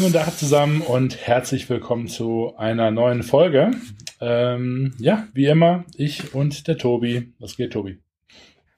[0.00, 3.72] Schönen guten Tag zusammen und herzlich willkommen zu einer neuen Folge.
[4.18, 7.34] Ähm, ja, wie immer, ich und der Tobi.
[7.38, 7.98] Was geht, Tobi?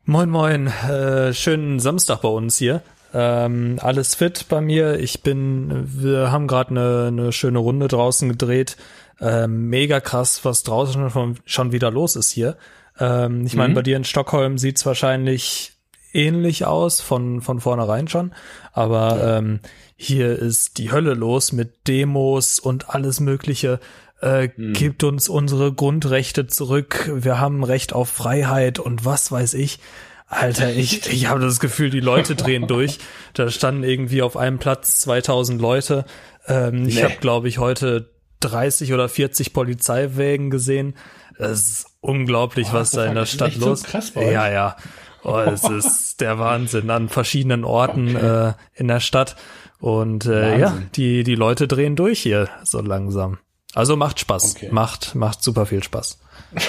[0.04, 0.66] Moin, moin.
[0.66, 2.82] Äh, schönen Samstag bei uns hier.
[3.14, 4.98] Ähm, alles fit bei mir.
[4.98, 8.76] Ich bin, wir haben gerade eine, eine schöne Runde draußen gedreht.
[9.20, 12.56] Ähm, mega krass, was draußen schon, schon wieder los ist hier.
[12.98, 13.74] Ähm, ich meine, mhm.
[13.74, 15.72] bei dir in Stockholm sieht's wahrscheinlich
[16.12, 18.32] ähnlich aus, von, von vornherein schon.
[18.72, 19.38] Aber ja.
[19.38, 19.60] ähm,
[20.02, 23.78] hier ist die Hölle los mit Demos und alles Mögliche.
[24.20, 24.72] Äh, hm.
[24.72, 27.10] Gibt uns unsere Grundrechte zurück.
[27.14, 29.78] Wir haben Recht auf Freiheit und was weiß ich.
[30.26, 32.98] Alter, ich, ich habe das Gefühl, die Leute drehen durch.
[33.34, 36.04] Da standen irgendwie auf einem Platz 2000 Leute.
[36.48, 36.88] Ähm, nee.
[36.88, 40.94] Ich habe, glaube ich, heute 30 oder 40 Polizeiwägen gesehen.
[41.38, 43.82] Das ist unglaublich, oh, was da in der Stadt los.
[43.82, 44.76] So krass bei ja, ja.
[45.22, 48.48] Oh, es ist der Wahnsinn an verschiedenen Orten okay.
[48.48, 49.36] äh, in der Stadt.
[49.82, 53.38] Und äh, ja, die, die Leute drehen durch hier so langsam.
[53.74, 54.54] Also macht Spaß.
[54.54, 54.68] Okay.
[54.70, 56.20] Macht, macht super viel Spaß.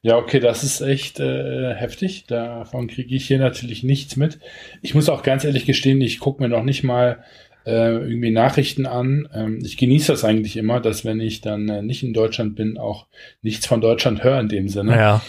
[0.00, 2.24] ja, okay, das ist echt äh, heftig.
[2.26, 4.38] Davon kriege ich hier natürlich nichts mit.
[4.80, 7.22] Ich muss auch ganz ehrlich gestehen, ich gucke mir noch nicht mal
[7.66, 9.28] äh, irgendwie Nachrichten an.
[9.34, 12.78] Ähm, ich genieße das eigentlich immer, dass wenn ich dann äh, nicht in Deutschland bin,
[12.78, 13.08] auch
[13.42, 14.96] nichts von Deutschland höre in dem Sinne.
[14.96, 15.20] Ja.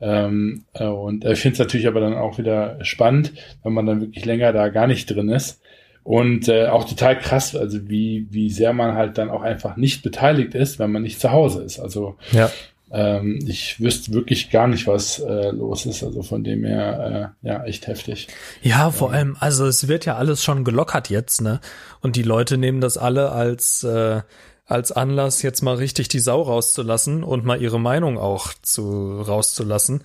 [0.00, 4.00] Ähm, äh, und ich finde es natürlich aber dann auch wieder spannend, wenn man dann
[4.00, 5.60] wirklich länger da gar nicht drin ist.
[6.02, 10.02] Und äh, auch total krass, also wie, wie sehr man halt dann auch einfach nicht
[10.02, 11.78] beteiligt ist, wenn man nicht zu Hause ist.
[11.78, 12.50] Also ja.
[12.90, 16.02] ähm, ich wüsste wirklich gar nicht, was äh, los ist.
[16.02, 18.28] Also von dem her, äh, ja, echt heftig.
[18.62, 21.60] Ja, vor allem, also es wird ja alles schon gelockert jetzt, ne?
[22.00, 24.22] Und die Leute nehmen das alle als äh,
[24.70, 30.02] als Anlass, jetzt mal richtig die Sau rauszulassen und mal ihre Meinung auch zu rauszulassen.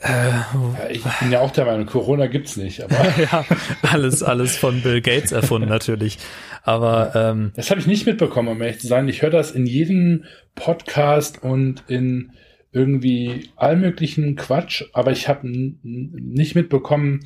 [0.00, 0.46] Äh, ja,
[0.90, 2.82] ich bin ja auch der Meinung, Corona gibt's nicht.
[2.82, 3.44] Aber ja,
[3.82, 6.18] alles, alles von Bill Gates erfunden natürlich.
[6.62, 9.08] Aber ähm, das habe ich nicht mitbekommen, um ehrlich zu sein.
[9.08, 12.32] Ich höre das in jedem Podcast und in
[12.72, 17.20] irgendwie allmöglichen Quatsch, aber ich habe nicht mitbekommen,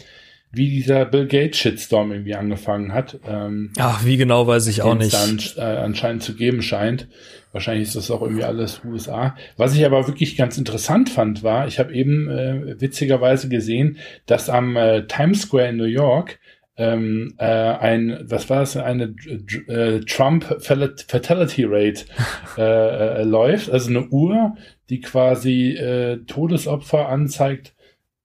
[0.50, 3.18] wie dieser Bill Gates Shitstorm irgendwie angefangen hat.
[3.26, 5.12] Ähm, Ach, wie genau weiß ich auch nicht.
[5.12, 7.08] Dann, äh, anscheinend zu geben scheint.
[7.52, 9.36] Wahrscheinlich ist das auch irgendwie alles USA.
[9.56, 14.48] Was ich aber wirklich ganz interessant fand, war, ich habe eben äh, witzigerweise gesehen, dass
[14.48, 16.38] am äh, Times Square in New York
[16.78, 19.14] ähm, äh, ein, was war das, eine
[19.66, 22.04] äh, Trump Fatality Rate
[22.56, 24.56] äh, äh, läuft, also eine Uhr,
[24.88, 27.74] die quasi äh, Todesopfer anzeigt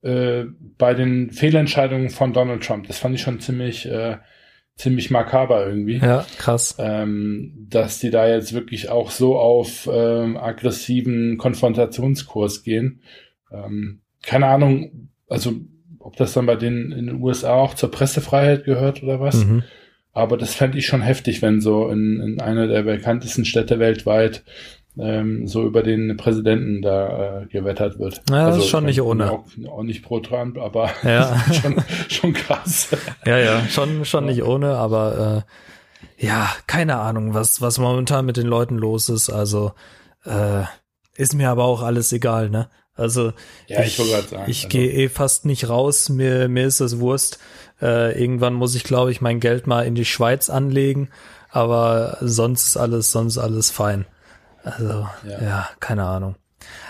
[0.03, 0.45] äh,
[0.77, 2.87] bei den Fehlentscheidungen von Donald Trump.
[2.87, 4.17] Das fand ich schon ziemlich, äh,
[4.75, 5.97] ziemlich makaber irgendwie.
[5.97, 6.75] Ja, krass.
[6.77, 13.01] Ähm, dass die da jetzt wirklich auch so auf ähm, aggressiven Konfrontationskurs gehen.
[13.51, 15.53] Ähm, keine Ahnung, also
[15.99, 19.45] ob das dann bei denen in den USA auch zur Pressefreiheit gehört oder was.
[19.45, 19.63] Mhm.
[20.11, 24.43] Aber das fände ich schon heftig, wenn so in, in einer der bekanntesten Städte weltweit
[24.97, 28.21] ähm, so über den Präsidenten da äh, gewettert wird.
[28.29, 29.31] Ja, das also, ist schon nicht ohne.
[29.31, 31.43] Auch, auch, nicht pro Trump, aber ja.
[31.61, 32.89] schon, schon krass.
[33.25, 35.45] Ja, ja, schon, schon nicht ohne, aber
[36.19, 39.29] äh, ja, keine Ahnung, was, was momentan mit den Leuten los ist.
[39.29, 39.73] Also
[40.25, 40.63] äh,
[41.15, 42.69] ist mir aber auch alles egal, ne?
[42.95, 43.33] Also
[43.67, 44.67] ja, ich, ich, sagen, ich also.
[44.67, 47.39] gehe eh fast nicht raus, mir, mir ist das Wurst.
[47.81, 51.09] Äh, irgendwann muss ich, glaube ich, mein Geld mal in die Schweiz anlegen,
[51.49, 54.05] aber sonst ist alles, sonst alles fein.
[54.63, 56.35] Also, ja, ja keine Ahnung.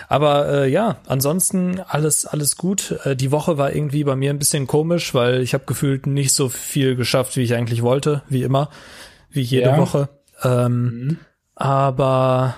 [0.08, 2.98] Aber äh, ja, ansonsten alles alles gut.
[3.04, 6.32] Äh, die Woche war irgendwie bei mir ein bisschen komisch, weil ich habe gefühlt nicht
[6.32, 8.70] so viel geschafft, wie ich eigentlich wollte, wie immer,
[9.30, 9.78] wie jede ja.
[9.78, 10.08] Woche.
[10.42, 11.18] Ähm, mhm.
[11.54, 12.54] Aber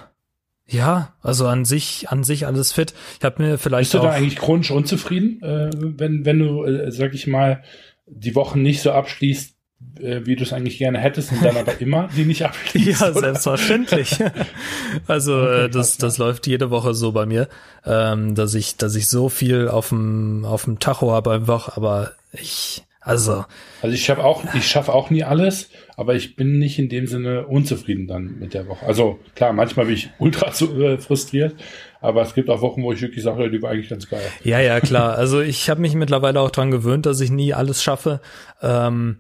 [0.67, 2.95] ja, also an sich an sich alles fit.
[3.19, 6.91] Ich habe mir vielleicht Bist du da eigentlich chronisch unzufrieden, äh, wenn wenn du äh,
[6.91, 7.63] sag ich mal
[8.07, 12.09] die Wochen nicht so abschließt, wie du es eigentlich gerne hättest und dann aber immer
[12.17, 13.01] die nicht abschließt.
[13.01, 13.21] ja, oder?
[13.21, 14.19] selbstverständlich.
[15.07, 17.49] also okay, äh, das, das läuft jede Woche so bei mir,
[17.85, 22.13] ähm, dass ich, dass ich so viel auf dem auf dem Tacho habe einfach, aber
[22.33, 23.45] ich also
[23.83, 27.07] also ich schaffe auch ich schaffe auch nie alles, aber ich bin nicht in dem
[27.07, 28.85] Sinne unzufrieden dann mit der Woche.
[28.85, 31.55] Also klar, manchmal bin ich ultra äh, frustriert,
[32.01, 34.23] aber es gibt auch Wochen, wo ich wirklich sage, die war eigentlich ganz geil.
[34.43, 35.17] Ja, ja, klar.
[35.17, 38.21] Also ich habe mich mittlerweile auch dran gewöhnt, dass ich nie alles schaffe.
[38.61, 39.19] Ähm,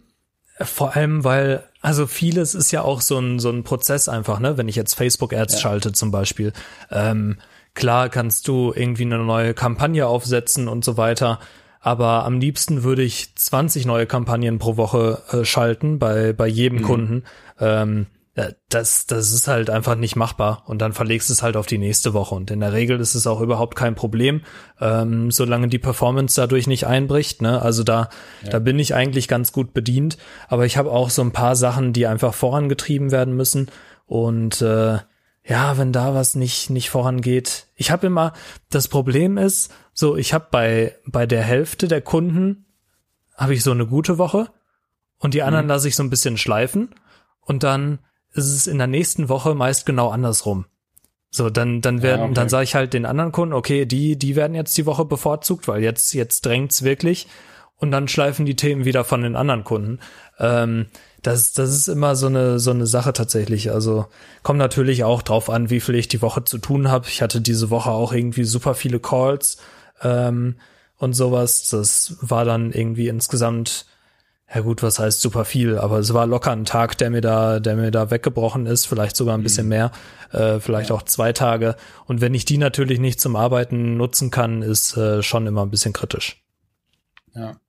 [0.60, 4.56] vor allem, weil, also vieles ist ja auch so ein, so ein Prozess einfach, ne?
[4.56, 5.60] Wenn ich jetzt Facebook-Ads ja.
[5.60, 6.52] schalte zum Beispiel.
[6.90, 7.38] Ähm,
[7.74, 11.40] klar kannst du irgendwie eine neue Kampagne aufsetzen und so weiter.
[11.80, 16.78] Aber am liebsten würde ich 20 neue Kampagnen pro Woche äh, schalten bei, bei jedem
[16.78, 16.82] mhm.
[16.82, 17.24] Kunden.
[17.60, 18.06] Ähm,
[18.68, 21.78] das, das ist halt einfach nicht machbar und dann verlegst du es halt auf die
[21.78, 24.42] nächste Woche und in der Regel ist es auch überhaupt kein Problem,
[24.78, 27.40] ähm, solange die Performance dadurch nicht einbricht.
[27.40, 27.62] Ne?
[27.62, 28.10] Also da,
[28.42, 28.50] ja.
[28.50, 30.18] da bin ich eigentlich ganz gut bedient,
[30.48, 33.70] aber ich habe auch so ein paar Sachen, die einfach vorangetrieben werden müssen
[34.04, 34.98] und äh,
[35.48, 38.34] ja, wenn da was nicht nicht vorangeht, ich habe immer
[38.68, 42.66] das Problem ist, so ich habe bei bei der Hälfte der Kunden
[43.34, 44.48] habe ich so eine gute Woche
[45.18, 45.70] und die anderen mhm.
[45.70, 46.94] lasse ich so ein bisschen schleifen
[47.40, 48.00] und dann
[48.36, 50.66] ist es in der nächsten Woche meist genau andersrum.
[51.30, 52.34] So, dann, dann werden, ja, okay.
[52.34, 55.68] dann sage ich halt den anderen Kunden, okay, die, die werden jetzt die Woche bevorzugt,
[55.68, 57.26] weil jetzt, jetzt drängt's wirklich.
[57.76, 59.98] Und dann schleifen die Themen wieder von den anderen Kunden.
[60.38, 60.86] Ähm,
[61.22, 63.70] das, das ist immer so eine, so eine Sache tatsächlich.
[63.70, 64.06] Also
[64.42, 67.08] kommt natürlich auch drauf an, wie viel ich die Woche zu tun habe.
[67.08, 69.58] Ich hatte diese Woche auch irgendwie super viele Calls
[70.02, 70.56] ähm,
[70.96, 71.68] und sowas.
[71.68, 73.86] Das war dann irgendwie insgesamt
[74.54, 77.58] ja gut, was heißt super viel, aber es war locker ein Tag, der mir da,
[77.58, 79.70] der mir da weggebrochen ist, vielleicht sogar ein bisschen mhm.
[79.70, 79.92] mehr,
[80.32, 80.96] äh, vielleicht ja.
[80.96, 81.74] auch zwei Tage.
[82.06, 85.70] Und wenn ich die natürlich nicht zum Arbeiten nutzen kann, ist äh, schon immer ein
[85.70, 86.42] bisschen kritisch.
[87.34, 87.60] Ja.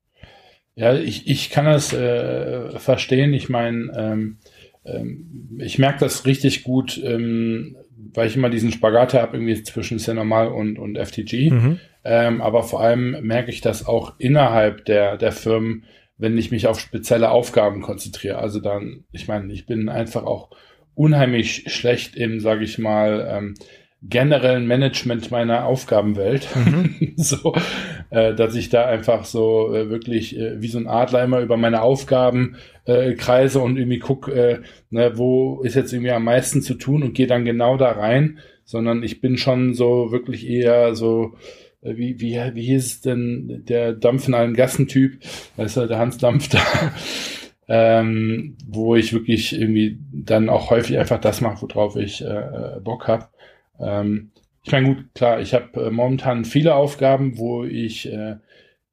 [0.76, 3.34] Ja, ich, ich kann das äh, verstehen.
[3.34, 4.38] Ich meine, ähm,
[4.86, 7.76] ähm, ich merke das richtig gut, ähm,
[8.14, 11.50] weil ich immer diesen Spagat habe, irgendwie zwischen sehr normal und, und FTG.
[11.50, 11.80] Mhm.
[12.04, 15.84] Ähm, aber vor allem merke ich das auch innerhalb der, der Firmen,
[16.18, 18.40] wenn ich mich auf spezielle Aufgaben konzentriere.
[18.40, 20.50] Also dann, ich meine, ich bin einfach auch
[20.96, 23.54] unheimlich schlecht im, sage ich mal, ähm,
[24.04, 26.48] generellen Management meiner Aufgabenwelt.
[26.56, 27.14] Mhm.
[27.18, 27.56] so,
[28.10, 31.58] äh, dass ich da einfach so äh, wirklich äh, wie so ein Adler immer über
[31.58, 34.60] meine Aufgaben äh, kreise und irgendwie guck, äh,
[34.90, 38.40] ne, wo ist jetzt irgendwie am meisten zu tun und gehe dann genau da rein,
[38.66, 41.34] sondern ich bin schon so wirklich eher so
[41.96, 45.20] wie, wie, wie hieß es denn, der Dampf in allen Gassentyp,
[45.56, 46.60] da ist halt der Hans Dampf da,
[47.68, 52.80] ähm, wo ich wirklich irgendwie dann auch häufig einfach das mache, worauf ich äh, äh
[52.82, 53.28] Bock habe.
[53.80, 54.32] Ähm,
[54.64, 58.36] ich meine, gut, klar, ich habe äh, momentan viele Aufgaben, wo ich äh,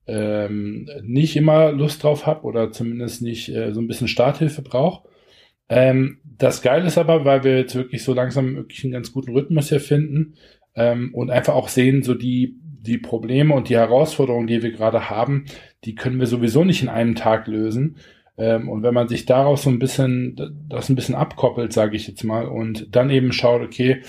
[0.07, 5.09] ähm, nicht immer Lust drauf habe oder zumindest nicht äh, so ein bisschen Starthilfe brauche.
[5.69, 9.33] Ähm, das Geile ist aber, weil wir jetzt wirklich so langsam wirklich einen ganz guten
[9.33, 10.35] Rhythmus hier finden
[10.75, 12.57] ähm, und einfach auch sehen, so die
[12.87, 15.47] die Probleme und die Herausforderungen, die wir gerade haben,
[15.85, 17.97] die können wir sowieso nicht in einem Tag lösen.
[18.37, 22.07] Ähm, und wenn man sich daraus so ein bisschen, das ein bisschen abkoppelt, sage ich
[22.09, 24.03] jetzt mal, und dann eben schaut, okay,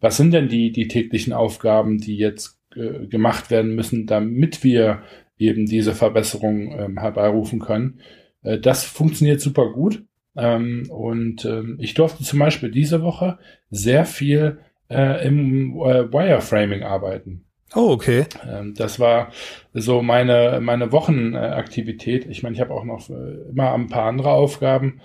[0.00, 5.02] was sind denn die, die täglichen Aufgaben, die jetzt äh, gemacht werden müssen, damit wir
[5.38, 8.00] eben diese Verbesserung ähm, herbeirufen können.
[8.42, 10.04] Äh, das funktioniert super gut.
[10.36, 13.38] Ähm, und ähm, ich durfte zum Beispiel diese Woche
[13.70, 17.46] sehr viel äh, im äh, Wireframing arbeiten.
[17.74, 18.26] Oh, okay.
[18.48, 19.30] Ähm, das war
[19.72, 22.26] so meine, meine Wochenaktivität.
[22.26, 25.00] Ich meine, ich habe auch noch äh, immer ein paar andere Aufgaben.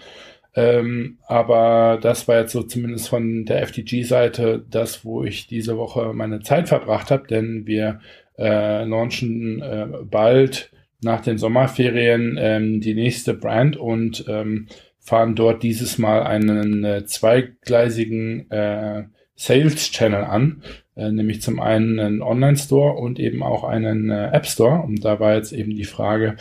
[0.55, 6.13] Ähm, aber das war jetzt so zumindest von der FTG-Seite das, wo ich diese Woche
[6.13, 7.99] meine Zeit verbracht habe, denn wir
[8.37, 10.71] äh, launchen äh, bald
[11.01, 14.67] nach den Sommerferien ähm, die nächste Brand und ähm,
[14.99, 19.03] fahren dort dieses Mal einen äh, zweigleisigen äh,
[19.35, 20.63] Sales Channel an,
[20.95, 24.81] äh, nämlich zum einen einen Online-Store und eben auch einen äh, App-Store.
[24.81, 26.37] Und da war jetzt eben die Frage,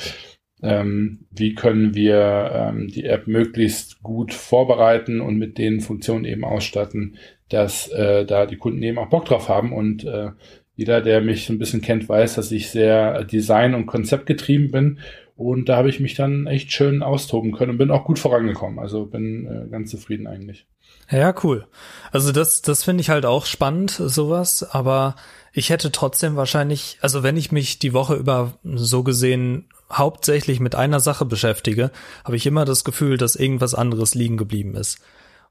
[0.63, 6.45] ähm, wie können wir ähm, die App möglichst gut vorbereiten und mit den Funktionen eben
[6.45, 7.17] ausstatten,
[7.51, 9.73] dass äh, da die Kunden eben auch Bock drauf haben.
[9.73, 10.31] Und äh,
[10.77, 15.01] jeder, der mich so ein bisschen kennt, weiß, dass ich sehr design- und konzeptgetrieben bin.
[15.37, 18.79] Und da habe ich mich dann echt schön austoben können und bin auch gut vorangekommen.
[18.79, 20.67] Also bin äh, ganz zufrieden eigentlich.
[21.11, 21.67] Ja, cool.
[22.13, 25.17] Also das, das finde ich halt auch spannend, sowas, aber
[25.53, 30.75] ich hätte trotzdem wahrscheinlich, also wenn ich mich die Woche über so gesehen hauptsächlich mit
[30.75, 31.91] einer Sache beschäftige,
[32.25, 34.99] habe ich immer das Gefühl, dass irgendwas anderes liegen geblieben ist.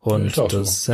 [0.04, 0.94] Und das, so.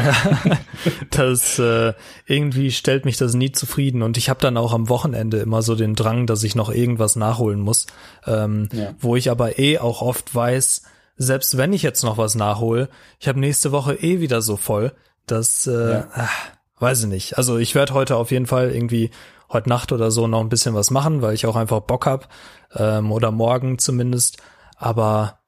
[1.09, 1.93] das äh,
[2.27, 4.03] irgendwie stellt mich das nie zufrieden.
[4.03, 7.15] Und ich habe dann auch am Wochenende immer so den Drang, dass ich noch irgendwas
[7.15, 7.87] nachholen muss,
[8.27, 8.93] ähm, ja.
[8.99, 10.83] wo ich aber eh auch oft weiß,
[11.19, 14.93] selbst wenn ich jetzt noch was nachhole, ich habe nächste Woche eh wieder so voll,
[15.27, 16.07] dass, äh, ja.
[16.13, 16.47] ach,
[16.79, 17.37] weiß ich nicht.
[17.37, 19.11] Also ich werde heute auf jeden Fall irgendwie
[19.51, 22.29] heute Nacht oder so noch ein bisschen was machen, weil ich auch einfach Bock hab
[22.73, 24.37] ähm, oder morgen zumindest.
[24.77, 25.39] Aber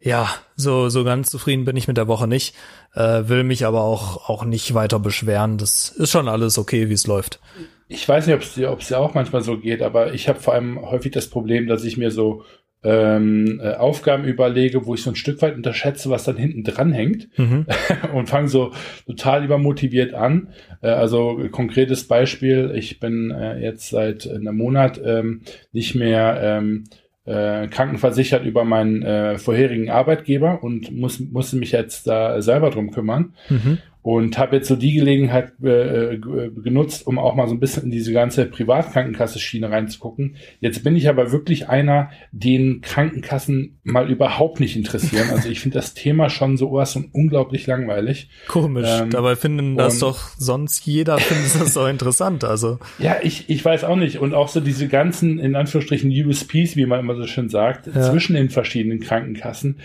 [0.00, 2.56] ja, so so ganz zufrieden bin ich mit der Woche nicht.
[2.94, 5.56] Äh, will mich aber auch auch nicht weiter beschweren.
[5.56, 7.38] Das ist schon alles okay, wie es läuft.
[7.86, 8.54] Ich weiß nicht, ob es
[8.88, 11.96] dir, auch manchmal so geht, aber ich habe vor allem häufig das Problem, dass ich
[11.96, 12.42] mir so
[12.84, 16.92] ähm, äh, Aufgaben überlege, wo ich so ein Stück weit unterschätze, was dann hinten dran
[16.92, 17.66] hängt mhm.
[18.14, 18.72] und fange so
[19.06, 20.48] total übermotiviert an.
[20.80, 26.84] Äh, also konkretes Beispiel, ich bin äh, jetzt seit einem Monat ähm, nicht mehr ähm,
[27.24, 32.90] äh, krankenversichert über meinen äh, vorherigen Arbeitgeber und muss, musste mich jetzt da selber drum
[32.90, 33.34] kümmern.
[33.48, 37.84] Mhm und habe jetzt so die Gelegenheit äh, genutzt, um auch mal so ein bisschen
[37.84, 40.36] in diese ganze Privatkrankenkasse-Schiene reinzugucken.
[40.58, 45.30] Jetzt bin ich aber wirklich einer, den Krankenkassen mal überhaupt nicht interessieren.
[45.30, 48.28] Also ich finde das Thema schon so was und unglaublich langweilig.
[48.48, 52.42] Komisch, ähm, dabei finden das doch sonst jeder findet das so interessant.
[52.42, 56.74] Also ja, ich ich weiß auch nicht und auch so diese ganzen in Anführungsstrichen USPs,
[56.74, 58.10] wie man immer so schön sagt, ja.
[58.10, 59.76] zwischen den verschiedenen Krankenkassen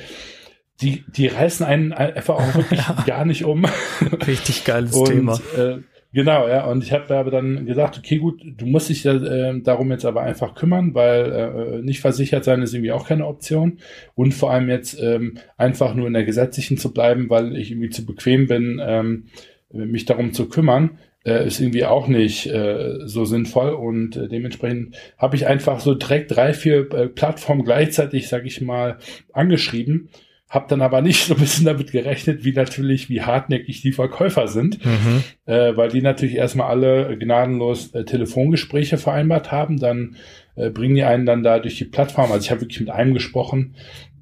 [0.82, 3.04] die, die reißen einen einfach auch wirklich ja.
[3.06, 3.66] gar nicht um.
[4.28, 5.40] Richtig geiles und, Thema.
[5.58, 5.78] Äh,
[6.14, 6.66] genau, ja.
[6.66, 10.22] Und ich habe aber dann gesagt, okay, gut, du musst dich äh, darum jetzt aber
[10.22, 13.80] einfach kümmern, weil äh, nicht versichert sein ist irgendwie auch keine Option.
[14.14, 17.90] Und vor allem jetzt ähm, einfach nur in der gesetzlichen zu bleiben, weil ich irgendwie
[17.90, 19.26] zu bequem bin, ähm,
[19.72, 24.96] mich darum zu kümmern äh, ist irgendwie auch nicht äh, so sinnvoll und äh, dementsprechend
[25.18, 28.98] habe ich einfach so direkt drei, vier äh, Plattformen gleichzeitig, sag ich mal,
[29.34, 30.10] angeschrieben
[30.50, 34.48] hab dann aber nicht so ein bisschen damit gerechnet, wie natürlich, wie hartnäckig die Verkäufer
[34.48, 35.24] sind, mhm.
[35.46, 40.16] äh, weil die natürlich erstmal alle gnadenlos äh, Telefongespräche vereinbart haben, dann
[40.56, 42.32] äh, bringen die einen dann da durch die Plattform.
[42.32, 43.76] Also ich habe wirklich mit einem gesprochen,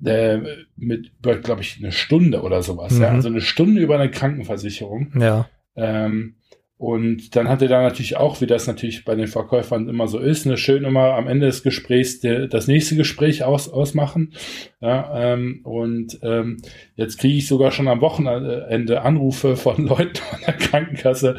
[0.04, 0.40] äh,
[0.76, 2.94] mit, glaube ich, eine Stunde oder sowas.
[2.94, 3.02] Mhm.
[3.02, 3.10] Ja?
[3.10, 5.14] Also eine Stunde über eine Krankenversicherung.
[5.20, 5.48] Ja.
[5.76, 6.36] Ähm,
[6.78, 10.20] und dann hat er da natürlich auch, wie das natürlich bei den Verkäufern immer so
[10.20, 14.34] ist, eine schön immer am Ende des Gesprächs de, das nächste Gespräch aus, ausmachen.
[14.82, 16.58] Ja, ähm, und ähm,
[16.96, 21.38] jetzt kriege ich sogar schon am Wochenende Anrufe von Leuten von der Krankenkasse,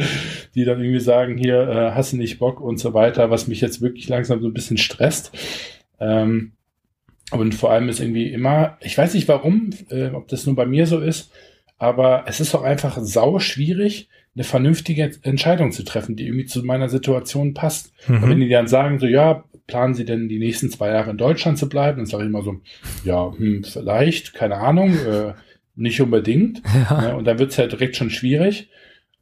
[0.55, 3.61] die dann irgendwie sagen, hier äh, hast du nicht Bock und so weiter, was mich
[3.61, 5.33] jetzt wirklich langsam so ein bisschen stresst.
[6.01, 6.53] Ähm,
[7.31, 10.65] und vor allem ist irgendwie immer, ich weiß nicht warum, äh, ob das nur bei
[10.65, 11.31] mir so ist,
[11.77, 16.63] aber es ist auch einfach sau schwierig, eine vernünftige Entscheidung zu treffen, die irgendwie zu
[16.63, 17.93] meiner Situation passt.
[18.07, 18.23] Mhm.
[18.23, 21.59] Wenn die dann sagen, so, ja, planen Sie denn die nächsten zwei Jahre in Deutschland
[21.59, 21.99] zu bleiben?
[21.99, 22.57] Dann sage ich immer so,
[23.05, 25.33] ja, hm, vielleicht, keine Ahnung, äh,
[25.75, 26.63] nicht unbedingt.
[26.91, 27.01] Ja.
[27.01, 27.17] Ne?
[27.17, 28.69] Und dann wird's ja direkt schon schwierig.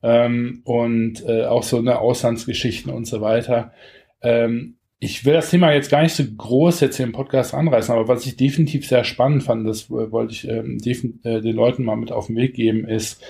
[0.03, 3.73] Ähm, und äh, auch so eine Auslandsgeschichten und so weiter.
[4.21, 7.95] Ähm, ich will das Thema jetzt gar nicht so groß jetzt hier im Podcast anreißen,
[7.95, 10.79] aber was ich definitiv sehr spannend fand, das wollte ich ähm,
[11.23, 13.23] äh, den Leuten mal mit auf den Weg geben, ist,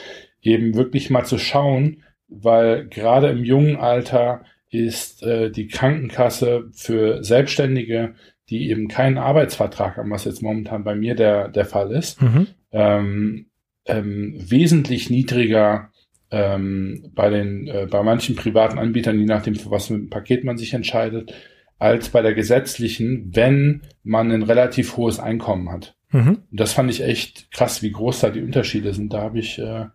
[0.45, 7.23] eben wirklich mal zu schauen, weil gerade im jungen Alter ist äh, die Krankenkasse für
[7.23, 8.15] Selbstständige,
[8.51, 12.49] die eben keinen Arbeitsvertrag haben, was jetzt momentan bei mir der, der Fall ist, mhm.
[12.73, 13.47] ähm,
[13.87, 15.91] ähm, wesentlich niedriger
[16.31, 20.45] ähm, bei den äh, bei manchen privaten Anbietern, je nachdem für was für ein Paket
[20.45, 21.33] man sich entscheidet,
[21.79, 25.97] als bei der gesetzlichen, wenn man ein relativ hohes Einkommen hat.
[26.11, 26.39] Mhm.
[26.51, 29.13] Das fand ich echt krass, wie groß da die Unterschiede sind.
[29.13, 29.87] Da habe ich äh,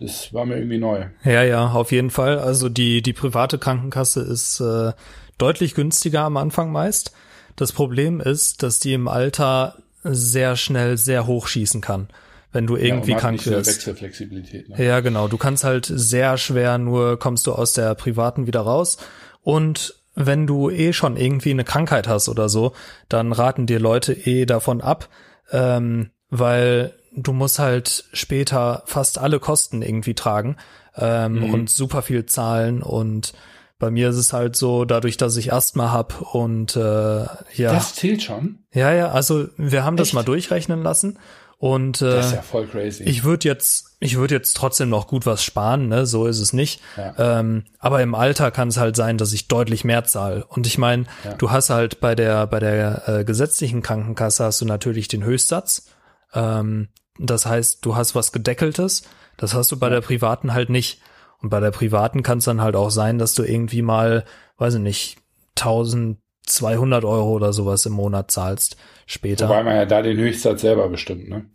[0.00, 1.06] das war mir irgendwie neu.
[1.24, 2.38] Ja, ja, auf jeden Fall.
[2.38, 4.92] Also die, die private Krankenkasse ist äh,
[5.38, 7.12] deutlich günstiger am Anfang meist.
[7.56, 12.08] Das Problem ist, dass die im Alter sehr schnell sehr hoch schießen kann,
[12.52, 13.86] wenn du irgendwie ja, krank wirst.
[13.86, 14.64] Ne?
[14.78, 15.28] Ja, genau.
[15.28, 18.96] Du kannst halt sehr schwer nur kommst du aus der privaten wieder raus
[19.42, 22.72] und wenn du eh schon irgendwie eine Krankheit hast oder so,
[23.08, 25.08] dann raten dir Leute eh davon ab,
[25.52, 30.56] ähm, weil du musst halt später fast alle Kosten irgendwie tragen
[30.96, 31.54] ähm, mhm.
[31.54, 33.32] und super viel zahlen und
[33.78, 37.72] bei mir ist es halt so, dadurch, dass ich Asthma hab und äh, ja.
[37.72, 38.58] Das zählt schon.
[38.74, 40.08] Ja, ja, also wir haben Echt?
[40.08, 41.18] das mal durchrechnen lassen
[41.60, 43.04] und äh, das ist ja voll crazy.
[43.04, 46.06] Ich würde jetzt, ich würde jetzt trotzdem noch gut was sparen, ne?
[46.06, 46.80] So ist es nicht.
[46.96, 47.40] Ja.
[47.40, 50.46] Ähm, aber im Alter kann es halt sein, dass ich deutlich mehr zahle.
[50.46, 51.34] Und ich meine, ja.
[51.34, 55.88] du hast halt bei der bei der äh, gesetzlichen Krankenkasse hast du natürlich den Höchstsatz.
[56.32, 56.88] Ähm,
[57.26, 59.02] das heißt, du hast was Gedeckeltes.
[59.36, 61.00] Das hast du bei der privaten halt nicht.
[61.42, 64.24] Und bei der privaten kann es dann halt auch sein, dass du irgendwie mal,
[64.58, 65.18] weiß ich nicht,
[65.58, 69.48] 1200 Euro oder sowas im Monat zahlst später.
[69.48, 71.46] Wobei man ja da den Höchstsatz selber bestimmt, ne?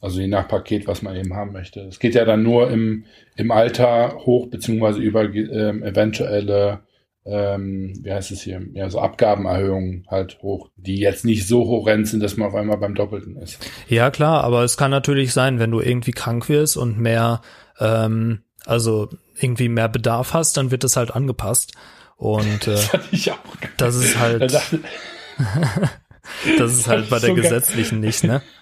[0.00, 1.80] Also je nach Paket, was man eben haben möchte.
[1.80, 6.80] Es geht ja dann nur im, im Alter hoch, beziehungsweise über ähm, eventuelle
[7.26, 12.06] ähm, wie heißt es hier, ja, so Abgabenerhöhungen halt hoch, die jetzt nicht so horrend
[12.06, 13.58] sind, dass man auf einmal beim Doppelten ist.
[13.88, 17.40] Ja, klar, aber es kann natürlich sein, wenn du irgendwie krank wirst und mehr,
[17.80, 19.08] ähm, also
[19.40, 21.72] irgendwie mehr Bedarf hast, dann wird das halt angepasst.
[22.16, 23.38] Und äh, das, ich auch
[23.76, 24.42] das ist halt.
[26.58, 28.42] das ist halt bei der so gesetzlichen nicht, ne?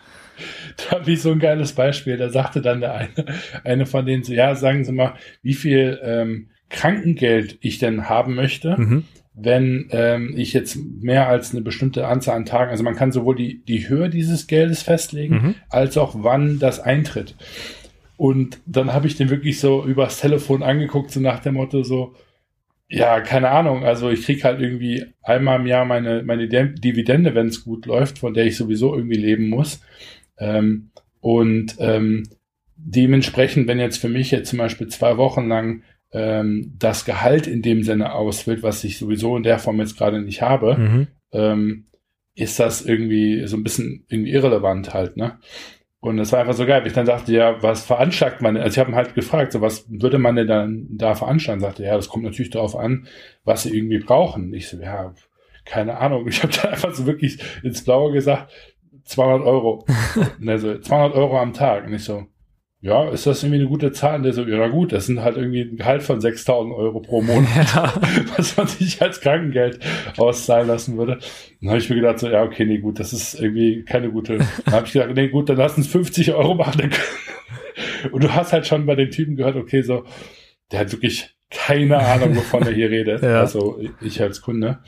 [0.77, 2.17] Da habe ich so ein geiles Beispiel.
[2.17, 3.11] Da sagte dann der eine,
[3.63, 8.35] eine von denen so, ja, sagen Sie mal, wie viel ähm, Krankengeld ich denn haben
[8.35, 9.05] möchte, mhm.
[9.35, 13.37] wenn ähm, ich jetzt mehr als eine bestimmte Anzahl an Tagen, also man kann sowohl
[13.37, 15.55] die, die Höhe dieses Geldes festlegen, mhm.
[15.69, 17.37] als auch wann das eintritt.
[18.17, 22.15] Und dann habe ich den wirklich so übers Telefon angeguckt, so nach dem Motto so,
[22.89, 23.85] ja, keine Ahnung.
[23.85, 28.19] Also ich krieg halt irgendwie einmal im Jahr meine, meine Dividende, wenn es gut läuft,
[28.19, 29.81] von der ich sowieso irgendwie leben muss.
[30.39, 32.25] Ähm, und ähm,
[32.77, 35.83] dementsprechend, wenn jetzt für mich jetzt zum Beispiel zwei Wochen lang
[36.13, 40.21] ähm, das Gehalt in dem Sinne ausfällt, was ich sowieso in der Form jetzt gerade
[40.21, 41.07] nicht habe, mhm.
[41.33, 41.87] ähm,
[42.35, 45.39] ist das irgendwie so ein bisschen irgendwie irrelevant halt, ne?
[46.01, 46.85] Und das war einfach so geil.
[46.85, 48.57] Ich dann sagte, ja, was veranschlagt man?
[48.57, 51.61] Also ich habe ihn halt gefragt, so was würde man denn dann da veranschlagen?
[51.61, 53.07] Sagte, ja, das kommt natürlich darauf an,
[53.45, 54.53] was sie irgendwie brauchen.
[54.53, 55.15] Ich so, ja,
[55.65, 56.27] keine Ahnung.
[56.27, 58.51] Ich habe da einfach so wirklich ins Blaue gesagt,
[59.05, 59.87] 200 Euro.
[60.47, 61.87] also 200 Euro am Tag.
[61.87, 62.27] Und ich so,
[62.83, 64.17] ja, ist das irgendwie eine gute Zahl?
[64.17, 67.23] Und der so, ja gut, das sind halt irgendwie ein Gehalt von 6000 Euro pro
[67.23, 67.95] Monat, ja.
[68.37, 69.79] was man sich als Krankengeld
[70.17, 71.21] auszahlen lassen würde.
[71.61, 74.39] Dann habe ich mir gedacht, so, ja, okay, nee, gut, das ist irgendwie keine gute.
[74.65, 76.91] Dann habe ich gedacht, nee, gut, dann lass uns 50 Euro machen.
[78.11, 80.05] Und du hast halt schon bei den Typen gehört, okay, so,
[80.73, 83.23] der hat wirklich keine Ahnung, wovon er hier redet.
[83.23, 83.41] Ja.
[83.41, 84.81] Also ich als Kunde.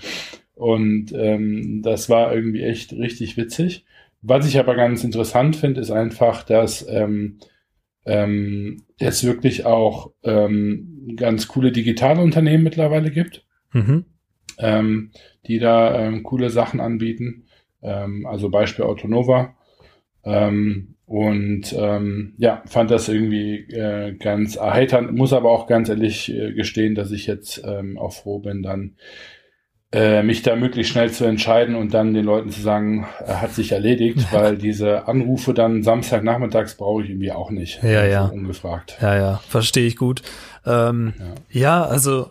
[0.56, 3.84] Und ähm, das war irgendwie echt richtig witzig.
[4.20, 7.38] Was ich aber ganz interessant finde, ist einfach, dass ähm,
[8.06, 14.04] ähm, es wirklich auch ähm, ganz coole digitale Unternehmen mittlerweile gibt, mhm.
[14.58, 15.11] ähm,
[15.46, 17.44] die da ähm, coole Sachen anbieten.
[17.82, 19.54] Ähm, also Beispiel Autonova.
[20.25, 26.32] Ähm, und ähm, ja, fand das irgendwie äh, ganz erheiternd, muss aber auch ganz ehrlich
[26.32, 28.96] äh, gestehen, dass ich jetzt ähm, auch froh bin, dann
[30.22, 33.72] mich da möglichst schnell zu entscheiden und dann den Leuten zu sagen, er hat sich
[33.72, 37.82] erledigt, weil diese Anrufe dann Samstagnachmittags brauche ich irgendwie auch nicht.
[37.82, 38.24] Ja, also ja.
[38.26, 38.96] Ungefragt.
[39.00, 40.22] Ja, ja, verstehe ich gut.
[40.66, 41.14] Ähm,
[41.50, 41.60] ja.
[41.60, 42.30] ja, also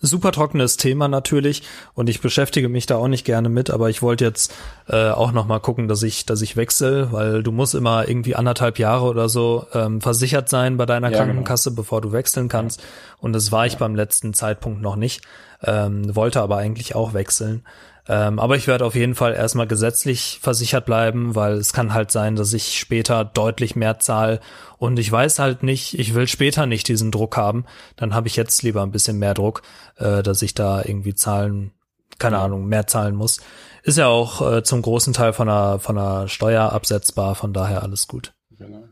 [0.00, 1.62] super trockenes Thema natürlich
[1.94, 4.54] und ich beschäftige mich da auch nicht gerne mit, aber ich wollte jetzt
[4.88, 8.36] äh, auch noch mal gucken, dass ich, dass ich wechsle, weil du musst immer irgendwie
[8.36, 11.18] anderthalb Jahre oder so ähm, versichert sein bei deiner ja.
[11.18, 11.82] Krankenkasse, genau.
[11.82, 12.82] bevor du wechseln kannst.
[13.18, 13.78] Und das war ich ja.
[13.80, 15.22] beim letzten Zeitpunkt noch nicht,
[15.64, 17.64] ähm, wollte aber eigentlich auch wechseln.
[18.08, 22.10] Ähm, aber ich werde auf jeden Fall erstmal gesetzlich versichert bleiben, weil es kann halt
[22.10, 24.40] sein, dass ich später deutlich mehr zahle
[24.78, 27.64] und ich weiß halt nicht, ich will später nicht diesen Druck haben.
[27.94, 29.62] Dann habe ich jetzt lieber ein bisschen mehr Druck,
[29.98, 31.70] äh, dass ich da irgendwie zahlen,
[32.18, 33.40] keine Ahnung, mehr zahlen muss.
[33.84, 37.84] Ist ja auch äh, zum großen Teil von einer, von einer Steuer absetzbar, von daher
[37.84, 38.32] alles gut.
[38.58, 38.82] Genau.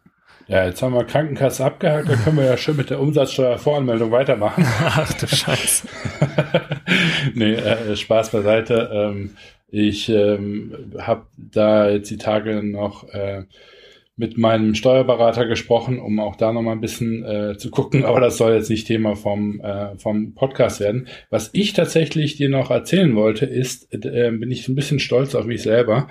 [0.51, 4.67] Ja, jetzt haben wir Krankenkasse abgehakt, da können wir ja schön mit der Umsatzsteuervoranmeldung weitermachen.
[4.81, 5.87] Ach du Scheiße.
[7.35, 8.91] nee, äh, Spaß beiseite.
[8.93, 9.37] Ähm,
[9.69, 13.45] ich ähm, habe da jetzt die Tage noch äh,
[14.17, 18.37] mit meinem Steuerberater gesprochen, um auch da nochmal ein bisschen äh, zu gucken, aber das
[18.37, 21.07] soll jetzt nicht Thema vom, äh, vom Podcast werden.
[21.31, 25.45] Was ich tatsächlich dir noch erzählen wollte, ist, äh, bin ich ein bisschen stolz auf
[25.45, 26.09] mich selber.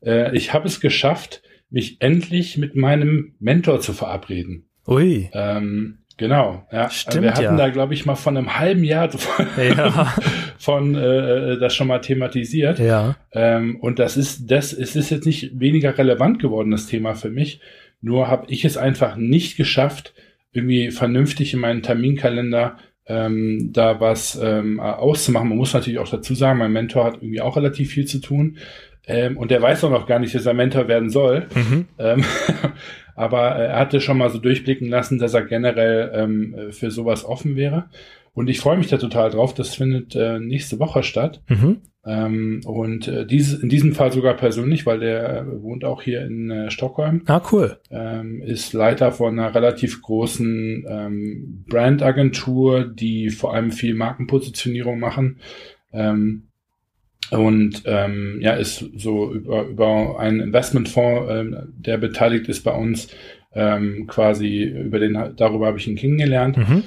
[0.00, 4.64] Äh, ich habe es geschafft, mich endlich mit meinem Mentor zu verabreden.
[4.86, 5.30] Ui.
[5.32, 6.66] Ähm, genau.
[6.72, 6.90] Ja.
[6.90, 7.56] Stimmt, Wir hatten ja.
[7.56, 10.14] da, glaube ich, mal von einem halben Jahr von, ja.
[10.58, 12.78] von äh, das schon mal thematisiert.
[12.78, 13.16] Ja.
[13.32, 17.30] Ähm, und das ist, das es ist jetzt nicht weniger relevant geworden, das Thema für
[17.30, 17.60] mich.
[18.00, 20.14] Nur habe ich es einfach nicht geschafft,
[20.52, 25.48] irgendwie vernünftig in meinen Terminkalender ähm, da was ähm, auszumachen.
[25.48, 28.58] Man muss natürlich auch dazu sagen, mein Mentor hat irgendwie auch relativ viel zu tun.
[29.06, 31.46] Ähm, und der weiß auch noch gar nicht, dass er Mentor werden soll.
[31.54, 31.86] Mhm.
[31.98, 32.24] Ähm,
[33.16, 37.56] aber er hatte schon mal so durchblicken lassen, dass er generell ähm, für sowas offen
[37.56, 37.88] wäre.
[38.32, 39.54] Und ich freue mich da total drauf.
[39.54, 41.42] Das findet äh, nächste Woche statt.
[41.48, 41.78] Mhm.
[42.06, 46.50] Ähm, und äh, dieses, in diesem Fall sogar persönlich, weil der wohnt auch hier in
[46.50, 47.22] äh, Stockholm.
[47.26, 47.78] Ah, cool.
[47.90, 55.40] Ähm, ist Leiter von einer relativ großen ähm, Brandagentur, die vor allem viel Markenpositionierung machen.
[55.92, 56.46] Ähm,
[57.30, 63.08] und ähm, ja, ist so über, über einen Investmentfonds, ähm, der beteiligt ist bei uns,
[63.52, 66.56] ähm, quasi über den, darüber habe ich ihn kennengelernt.
[66.56, 66.82] Mhm.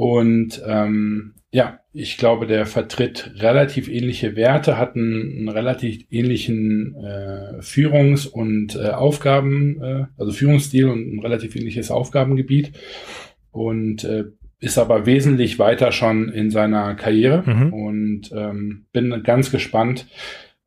[0.00, 6.94] Und ähm, ja, ich glaube, der vertritt relativ ähnliche Werte, hat einen, einen relativ ähnlichen
[6.94, 12.72] äh, Führungs- und äh, Aufgaben, äh, also Führungsstil und ein relativ ähnliches Aufgabengebiet.
[13.50, 14.24] Und äh,
[14.58, 17.72] ist aber wesentlich weiter schon in seiner Karriere mhm.
[17.74, 20.06] und ähm, bin ganz gespannt,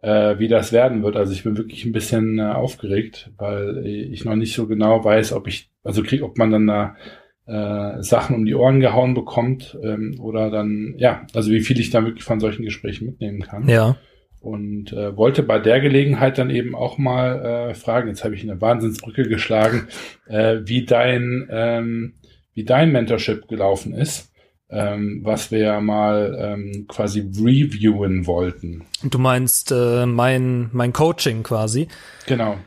[0.03, 1.15] äh, wie das werden wird.
[1.15, 5.33] Also ich bin wirklich ein bisschen äh, aufgeregt, weil ich noch nicht so genau weiß,
[5.33, 6.95] ob ich, also krieg, ob man dann da
[7.45, 11.89] äh, Sachen um die Ohren gehauen bekommt ähm, oder dann, ja, also wie viel ich
[11.89, 13.67] da wirklich von solchen Gesprächen mitnehmen kann.
[13.67, 13.97] Ja.
[14.39, 18.43] Und äh, wollte bei der Gelegenheit dann eben auch mal äh, fragen, jetzt habe ich
[18.43, 19.87] eine Wahnsinnsbrücke geschlagen,
[20.27, 22.15] äh, wie dein ähm,
[22.53, 24.31] wie dein Mentorship gelaufen ist,
[24.69, 28.85] ähm, was wir ja mal ähm, quasi reviewen wollten.
[29.03, 31.87] Du meinst äh, mein, mein Coaching quasi?
[32.27, 32.57] Genau.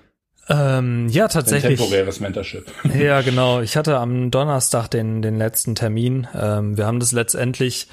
[0.48, 1.80] Ähm, ja, tatsächlich.
[1.80, 2.66] Ein temporäres Mentorship.
[2.94, 3.61] Ja, genau.
[3.61, 6.26] Ich hatte am Donnerstag den, den letzten Termin.
[6.35, 7.88] Ähm, wir haben das letztendlich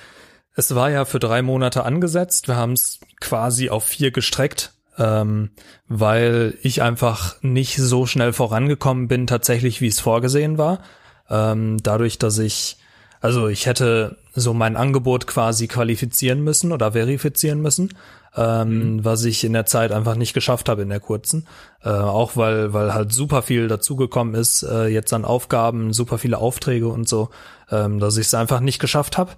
[0.55, 2.47] es war ja für drei Monate angesetzt.
[2.47, 5.51] Wir haben es quasi auf vier gestreckt, ähm,
[5.87, 10.83] weil ich einfach nicht so schnell vorangekommen bin, tatsächlich, wie es vorgesehen war.
[11.29, 12.77] Ähm, dadurch, dass ich,
[13.19, 17.93] also ich hätte so mein Angebot quasi qualifizieren müssen oder verifizieren müssen,
[18.35, 19.05] ähm, mhm.
[19.05, 21.47] was ich in der Zeit einfach nicht geschafft habe in der kurzen.
[21.83, 26.39] Äh, auch weil, weil halt super viel dazugekommen ist, äh, jetzt an Aufgaben, super viele
[26.39, 27.29] Aufträge und so,
[27.69, 29.31] ähm, dass ich es einfach nicht geschafft habe.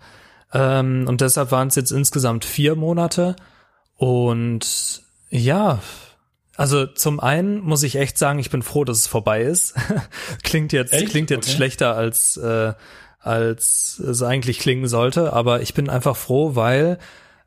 [0.54, 3.36] Ähm, und deshalb waren es jetzt insgesamt vier Monate.
[3.98, 5.80] Und ja,
[6.56, 9.76] also zum einen muss ich echt sagen, ich bin froh, dass es vorbei ist.
[10.44, 11.10] klingt jetzt echt?
[11.10, 11.56] klingt jetzt okay.
[11.56, 12.74] schlechter als äh,
[13.26, 17.00] als es eigentlich klingen sollte, aber ich bin einfach froh, weil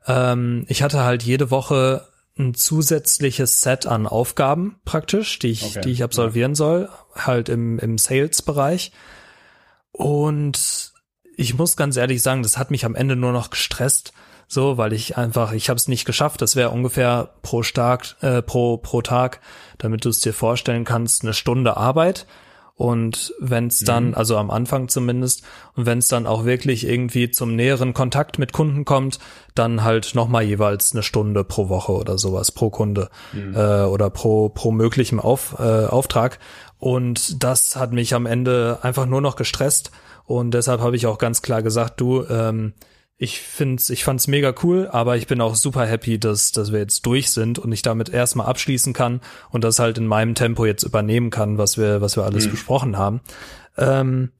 [0.07, 5.81] ähm, ich hatte halt jede Woche ein zusätzliches Set an Aufgaben praktisch, die ich okay.
[5.81, 6.55] die ich absolvieren ja.
[6.55, 8.91] soll, halt im im Sales Bereich
[9.91, 10.93] und
[11.35, 14.11] ich muss ganz ehrlich sagen, das hat mich am Ende nur noch gestresst,
[14.47, 16.41] so, weil ich einfach, ich habe es nicht geschafft.
[16.41, 19.39] Das wäre ungefähr pro Tag, äh, pro pro Tag,
[19.77, 22.25] damit du es dir vorstellen kannst, eine Stunde Arbeit.
[22.79, 24.13] Und wenn es dann, mhm.
[24.13, 25.43] also am Anfang zumindest,
[25.75, 29.19] und wenn es dann auch wirklich irgendwie zum näheren Kontakt mit Kunden kommt,
[29.53, 33.53] dann halt nochmal jeweils eine Stunde pro Woche oder sowas, pro Kunde mhm.
[33.53, 36.39] äh, oder pro, pro möglichem Auf, äh, Auftrag.
[36.77, 39.91] Und das hat mich am Ende einfach nur noch gestresst.
[40.25, 42.71] Und deshalb habe ich auch ganz klar gesagt, du, ähm,
[43.21, 46.79] ich find's, ich fand's mega cool, aber ich bin auch super happy, dass, dass wir
[46.79, 49.19] jetzt durch sind und ich damit erstmal abschließen kann
[49.51, 52.51] und das halt in meinem Tempo jetzt übernehmen kann, was wir, was wir alles mhm.
[52.51, 53.19] besprochen haben.
[53.77, 54.31] Ähm,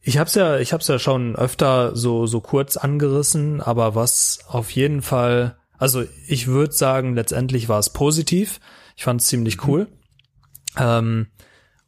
[0.00, 4.70] ich hab's ja, ich hab's ja schon öfter so, so kurz angerissen, aber was auf
[4.70, 8.60] jeden Fall, also ich würde sagen, letztendlich war es positiv.
[8.96, 9.68] Ich fand's ziemlich mhm.
[9.68, 9.88] cool.
[10.78, 11.26] Ähm,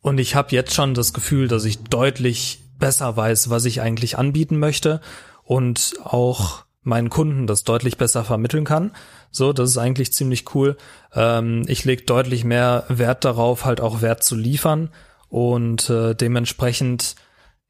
[0.01, 4.19] und ich habe jetzt schon das Gefühl, dass ich deutlich besser weiß, was ich eigentlich
[4.19, 5.01] anbieten möchte
[5.45, 8.93] und auch meinen Kunden das deutlich besser vermitteln kann.
[9.31, 10.77] So, das ist eigentlich ziemlich cool.
[11.15, 14.91] Ähm, ich lege deutlich mehr Wert darauf, halt auch Wert zu liefern
[15.29, 17.15] und äh, dementsprechend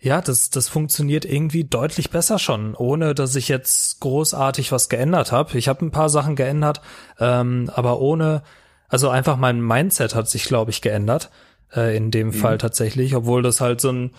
[0.03, 5.31] ja, das, das funktioniert irgendwie deutlich besser schon, ohne dass ich jetzt großartig was geändert
[5.31, 5.57] habe.
[5.57, 6.81] Ich habe ein paar Sachen geändert,
[7.21, 8.43] ähm, aber ohne,
[8.89, 11.31] also einfach mein Mindset hat sich, glaube ich, geändert
[11.73, 12.33] äh, in dem mhm.
[12.33, 14.11] Fall tatsächlich, obwohl das halt so ein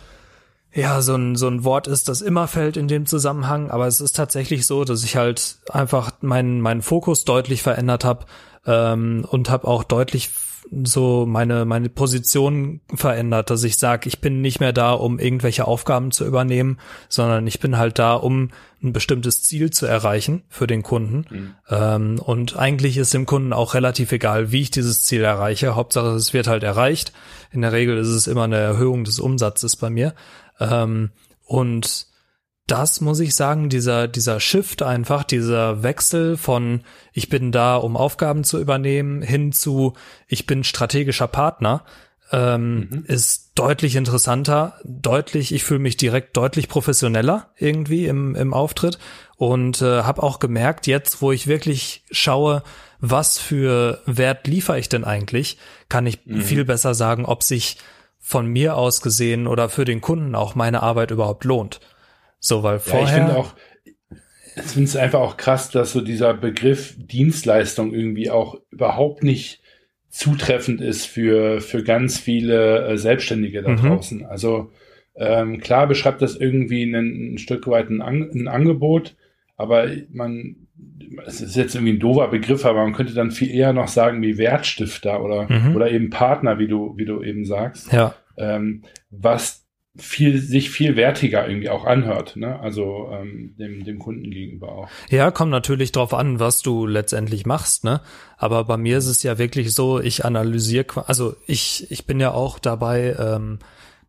[0.73, 4.01] ja, so ein, so ein Wort ist, das immer fällt in dem Zusammenhang, aber es
[4.01, 8.25] ist tatsächlich so, dass ich halt einfach meinen, meinen Fokus deutlich verändert habe
[8.65, 10.31] ähm, und habe auch deutlich
[10.83, 15.65] so meine, meine Position verändert, dass ich sage, ich bin nicht mehr da, um irgendwelche
[15.65, 18.49] Aufgaben zu übernehmen, sondern ich bin halt da, um
[18.81, 21.25] ein bestimmtes Ziel zu erreichen für den Kunden.
[21.29, 21.55] Mhm.
[21.69, 25.75] Ähm, und eigentlich ist dem Kunden auch relativ egal, wie ich dieses Ziel erreiche.
[25.75, 27.13] Hauptsache, es wird halt erreicht.
[27.51, 30.13] In der Regel ist es immer eine Erhöhung des Umsatzes bei mir.
[30.59, 31.11] Ähm,
[31.45, 32.07] und
[32.67, 37.97] das muss ich sagen, dieser, dieser Shift einfach, dieser Wechsel von ich bin da, um
[37.97, 39.93] Aufgaben zu übernehmen, hin zu
[40.27, 41.83] ich bin strategischer Partner,
[42.31, 43.03] ähm, mhm.
[43.05, 48.97] ist deutlich interessanter, deutlich, ich fühle mich direkt deutlich professioneller irgendwie im, im Auftritt
[49.35, 52.63] und äh, habe auch gemerkt, jetzt, wo ich wirklich schaue,
[52.99, 55.57] was für Wert liefere ich denn eigentlich,
[55.89, 56.41] kann ich mhm.
[56.41, 57.77] viel besser sagen, ob sich
[58.25, 61.81] von mir aus gesehen oder für den Kunden auch meine Arbeit überhaupt lohnt.
[62.39, 63.01] So, weil vorher.
[63.01, 63.53] Ja, ich finde auch,
[64.55, 69.61] ich finde es einfach auch krass, dass so dieser Begriff Dienstleistung irgendwie auch überhaupt nicht
[70.09, 73.77] zutreffend ist für, für ganz viele äh, Selbstständige da mhm.
[73.77, 74.25] draußen.
[74.25, 74.71] Also
[75.15, 79.15] ähm, klar beschreibt das irgendwie ein, ein Stück weit ein, An ein Angebot,
[79.57, 80.67] aber man,
[81.25, 84.21] es ist jetzt irgendwie ein doofer Begriff, aber man könnte dann viel eher noch sagen
[84.21, 85.75] wie Wertstifter oder, mhm.
[85.75, 87.91] oder eben Partner, wie du, wie du eben sagst.
[87.91, 88.15] Ja.
[88.37, 89.63] Ähm, was
[89.95, 92.59] viel, sich viel wertiger irgendwie auch anhört, ne?
[92.59, 94.89] Also ähm, dem, dem Kunden gegenüber auch.
[95.09, 98.01] Ja, kommt natürlich drauf an, was du letztendlich machst, ne?
[98.37, 102.31] Aber bei mir ist es ja wirklich so, ich analysiere, also ich, ich bin ja
[102.31, 103.59] auch dabei, ähm,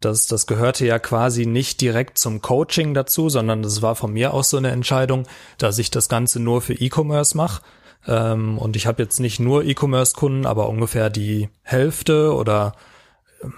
[0.01, 4.35] das, das gehörte ja quasi nicht direkt zum Coaching dazu, sondern das war von mir
[4.35, 5.27] auch so eine Entscheidung,
[5.59, 7.63] dass ich das Ganze nur für E-Commerce mache.
[8.07, 12.75] Ähm, und ich habe jetzt nicht nur E-Commerce-Kunden, aber ungefähr die Hälfte oder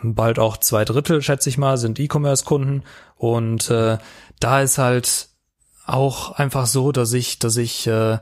[0.03, 2.83] bald auch zwei Drittel, schätze ich mal, sind E-Commerce-Kunden.
[3.17, 3.99] Und äh,
[4.41, 5.29] da ist halt
[5.87, 8.19] auch einfach so, dass ich, dass ich äh,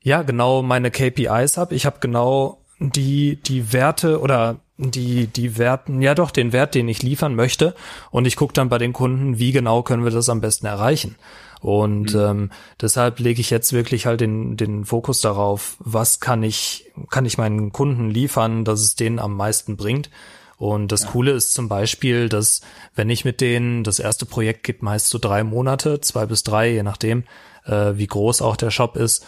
[0.00, 1.74] ja genau meine KPIs habe.
[1.74, 6.88] Ich habe genau die die Werte oder die, die Werten, ja doch, den Wert, den
[6.88, 7.74] ich liefern möchte.
[8.10, 11.16] Und ich gucke dann bei den Kunden, wie genau können wir das am besten erreichen.
[11.60, 12.20] Und mhm.
[12.20, 17.24] ähm, deshalb lege ich jetzt wirklich halt den, den Fokus darauf, was kann ich, kann
[17.24, 20.10] ich meinen Kunden liefern, dass es denen am meisten bringt.
[20.56, 21.10] Und das ja.
[21.10, 22.60] Coole ist zum Beispiel, dass
[22.94, 26.70] wenn ich mit denen, das erste Projekt geht meist so drei Monate, zwei bis drei,
[26.70, 27.24] je nachdem,
[27.64, 29.26] äh, wie groß auch der Shop ist.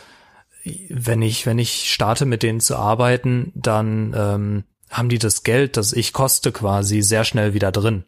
[0.89, 5.77] Wenn ich, wenn ich starte mit denen zu arbeiten, dann ähm, haben die das Geld,
[5.77, 8.05] das ich koste, quasi sehr schnell wieder drin.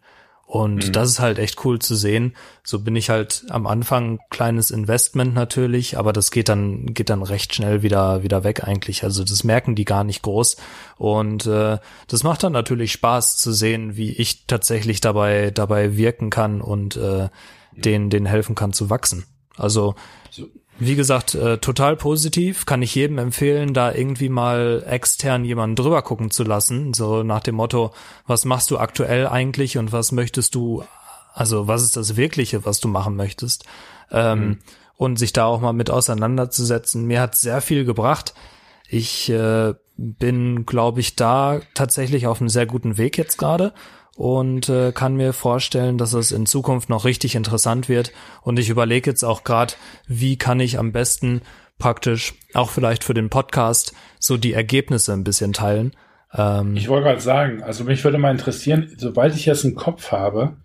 [0.48, 0.92] Und mhm.
[0.92, 2.34] das ist halt echt cool zu sehen.
[2.64, 7.22] So bin ich halt am Anfang kleines Investment natürlich, aber das geht dann geht dann
[7.22, 9.04] recht schnell wieder wieder weg eigentlich.
[9.04, 10.56] Also das merken die gar nicht groß
[10.96, 16.30] und äh, das macht dann natürlich Spaß zu sehen, wie ich tatsächlich dabei dabei wirken
[16.30, 17.28] kann und äh,
[17.72, 19.26] denen denen helfen kann zu wachsen.
[19.58, 19.96] Also
[20.78, 22.64] wie gesagt, äh, total positiv.
[22.64, 26.94] Kann ich jedem empfehlen, da irgendwie mal extern jemanden drüber gucken zu lassen.
[26.94, 27.92] So nach dem Motto,
[28.26, 30.84] was machst du aktuell eigentlich und was möchtest du,
[31.34, 33.64] also was ist das Wirkliche, was du machen möchtest?
[34.10, 34.58] Ähm, mhm.
[34.96, 37.06] Und sich da auch mal mit auseinanderzusetzen.
[37.06, 38.34] Mir hat sehr viel gebracht.
[38.88, 43.72] Ich äh, bin, glaube ich, da tatsächlich auf einem sehr guten Weg jetzt gerade
[44.18, 48.12] und äh, kann mir vorstellen, dass es in Zukunft noch richtig interessant wird.
[48.42, 49.74] Und ich überlege jetzt auch gerade,
[50.08, 51.40] wie kann ich am besten
[51.78, 55.92] praktisch auch vielleicht für den Podcast so die Ergebnisse ein bisschen teilen.
[56.34, 60.10] Ähm, ich wollte gerade sagen, also mich würde mal interessieren, sobald ich das im Kopf
[60.10, 60.56] habe,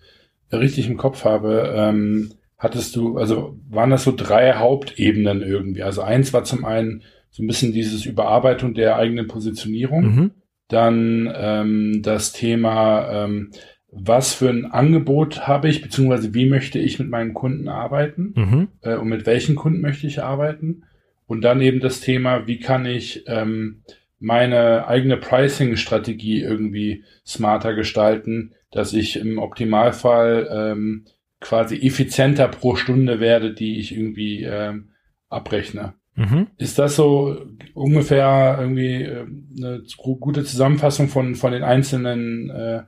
[0.51, 5.83] richtig im Kopf habe, ähm, hattest du, also waren das so drei Hauptebenen irgendwie.
[5.83, 10.01] Also eins war zum einen so ein bisschen dieses Überarbeitung der eigenen Positionierung.
[10.01, 10.31] Mhm.
[10.73, 13.51] Dann ähm, das Thema, ähm,
[13.91, 18.67] was für ein Angebot habe ich, beziehungsweise wie möchte ich mit meinen Kunden arbeiten mhm.
[18.81, 20.85] äh, und mit welchen Kunden möchte ich arbeiten.
[21.27, 23.83] Und dann eben das Thema, wie kann ich ähm,
[24.19, 31.05] meine eigene Pricing-Strategie irgendwie smarter gestalten, dass ich im Optimalfall ähm,
[31.39, 34.89] quasi effizienter pro Stunde werde, die ich irgendwie ähm,
[35.29, 35.93] abrechne.
[36.15, 36.47] Mhm.
[36.57, 37.37] Ist das so
[37.73, 39.25] ungefähr irgendwie äh,
[39.57, 42.83] eine gute Zusammenfassung von, von den einzelnen äh,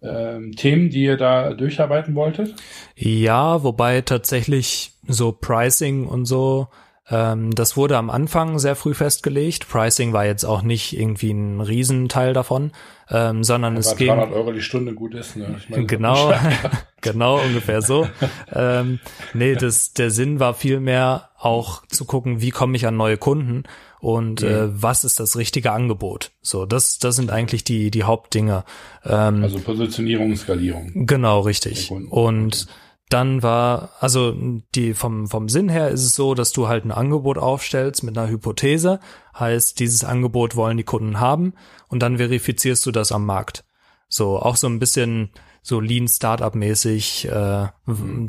[0.00, 2.54] äh, Themen, die ihr da durcharbeiten wolltet?
[2.94, 6.68] Ja, wobei tatsächlich so Pricing und so
[7.08, 9.68] ähm, das wurde am Anfang sehr früh festgelegt.
[9.68, 12.72] Pricing war jetzt auch nicht irgendwie ein Riesenteil davon,
[13.10, 14.08] ähm, sondern ja, es ging.
[14.08, 15.54] 300 Euro die Stunde gut ist, ne?
[15.58, 16.32] Ich meine, genau,
[17.02, 18.08] genau ungefähr so.
[18.52, 18.98] ähm,
[19.34, 23.62] nee, das, der Sinn war vielmehr auch zu gucken, wie komme ich an neue Kunden
[24.00, 24.48] und mhm.
[24.48, 26.32] äh, was ist das richtige Angebot.
[26.42, 28.64] So, das, das sind eigentlich die die Hauptdinge.
[29.04, 31.06] Ähm, also Positionierung, Skalierung.
[31.06, 31.92] Genau, richtig.
[32.10, 32.66] Und
[33.08, 34.34] dann war, also
[34.74, 38.18] die vom, vom Sinn her ist es so, dass du halt ein Angebot aufstellst mit
[38.18, 38.98] einer Hypothese,
[39.38, 41.54] heißt, dieses Angebot wollen die Kunden haben
[41.88, 43.64] und dann verifizierst du das am Markt.
[44.08, 45.30] So, auch so ein bisschen
[45.62, 47.66] so Lean Startup mäßig, äh,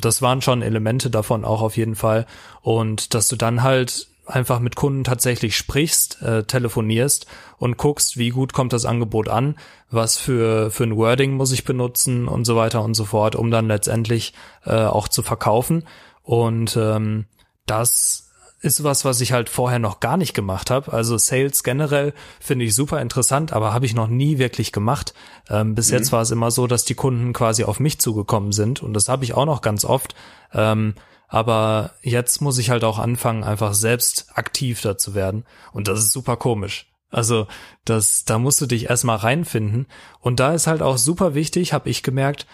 [0.00, 2.26] das waren schon Elemente davon auch auf jeden Fall.
[2.62, 7.26] Und dass du dann halt einfach mit Kunden tatsächlich sprichst, äh, telefonierst
[7.58, 9.56] und guckst, wie gut kommt das Angebot an,
[9.90, 13.50] was für, für ein Wording muss ich benutzen und so weiter und so fort, um
[13.50, 15.84] dann letztendlich äh, auch zu verkaufen.
[16.22, 17.26] Und ähm,
[17.66, 18.28] das
[18.60, 20.92] ist was, was ich halt vorher noch gar nicht gemacht habe.
[20.92, 25.14] Also Sales generell finde ich super interessant, aber habe ich noch nie wirklich gemacht.
[25.48, 25.98] Ähm, bis mhm.
[25.98, 29.08] jetzt war es immer so, dass die Kunden quasi auf mich zugekommen sind und das
[29.08, 30.14] habe ich auch noch ganz oft.
[30.52, 30.94] Ähm,
[31.28, 35.44] aber jetzt muss ich halt auch anfangen, einfach selbst aktiv da zu werden.
[35.72, 36.90] Und das ist super komisch.
[37.10, 37.46] Also,
[37.84, 39.86] das, da musst du dich erstmal reinfinden.
[40.20, 42.46] Und da ist halt auch super wichtig, habe ich gemerkt,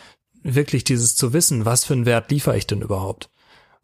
[0.42, 3.30] wirklich dieses zu wissen, was für einen Wert liefere ich denn überhaupt?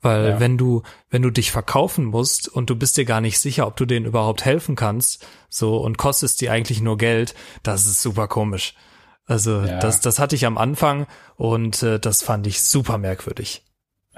[0.03, 0.41] Weil ja.
[0.41, 3.77] wenn du, wenn du dich verkaufen musst und du bist dir gar nicht sicher, ob
[3.77, 8.27] du denen überhaupt helfen kannst, so und kostest dir eigentlich nur Geld, das ist super
[8.27, 8.75] komisch.
[9.27, 9.79] Also ja.
[9.79, 13.63] das, das hatte ich am Anfang und äh, das fand ich super merkwürdig.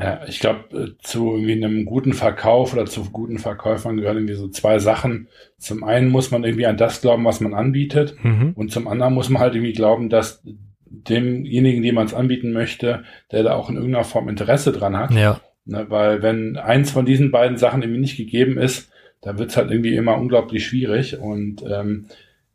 [0.03, 4.35] Ja, ich glaube, äh, zu irgendwie einem guten Verkauf oder zu guten Verkäufern gehören irgendwie
[4.35, 5.29] so zwei Sachen.
[5.59, 8.17] Zum einen muss man irgendwie an das glauben, was man anbietet.
[8.23, 8.53] Mhm.
[8.55, 10.43] Und zum anderen muss man halt irgendwie glauben, dass
[10.87, 15.13] demjenigen, dem man es anbieten möchte, der da auch in irgendeiner Form Interesse dran hat.
[15.13, 15.41] Ja.
[15.65, 19.71] Ne, weil wenn eins von diesen beiden Sachen irgendwie nicht gegeben ist, dann wird's halt
[19.71, 21.19] irgendwie immer unglaublich schwierig.
[21.19, 22.07] Und ähm,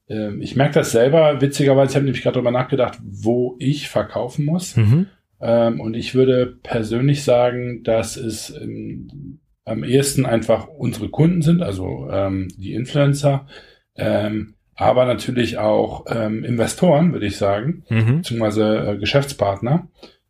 [0.10, 4.46] äh, ich merke das selber, witzigerweise, ich habe nämlich gerade darüber nachgedacht, wo ich verkaufen
[4.46, 4.76] muss.
[4.76, 5.08] Mhm.
[5.42, 11.62] Ähm, und ich würde persönlich sagen, dass es ähm, am ehesten einfach unsere Kunden sind,
[11.62, 13.48] also ähm, die Influencer,
[13.96, 18.18] ähm, aber natürlich auch ähm, Investoren, würde ich sagen, mhm.
[18.18, 19.90] beziehungsweise äh, Geschäftspartner.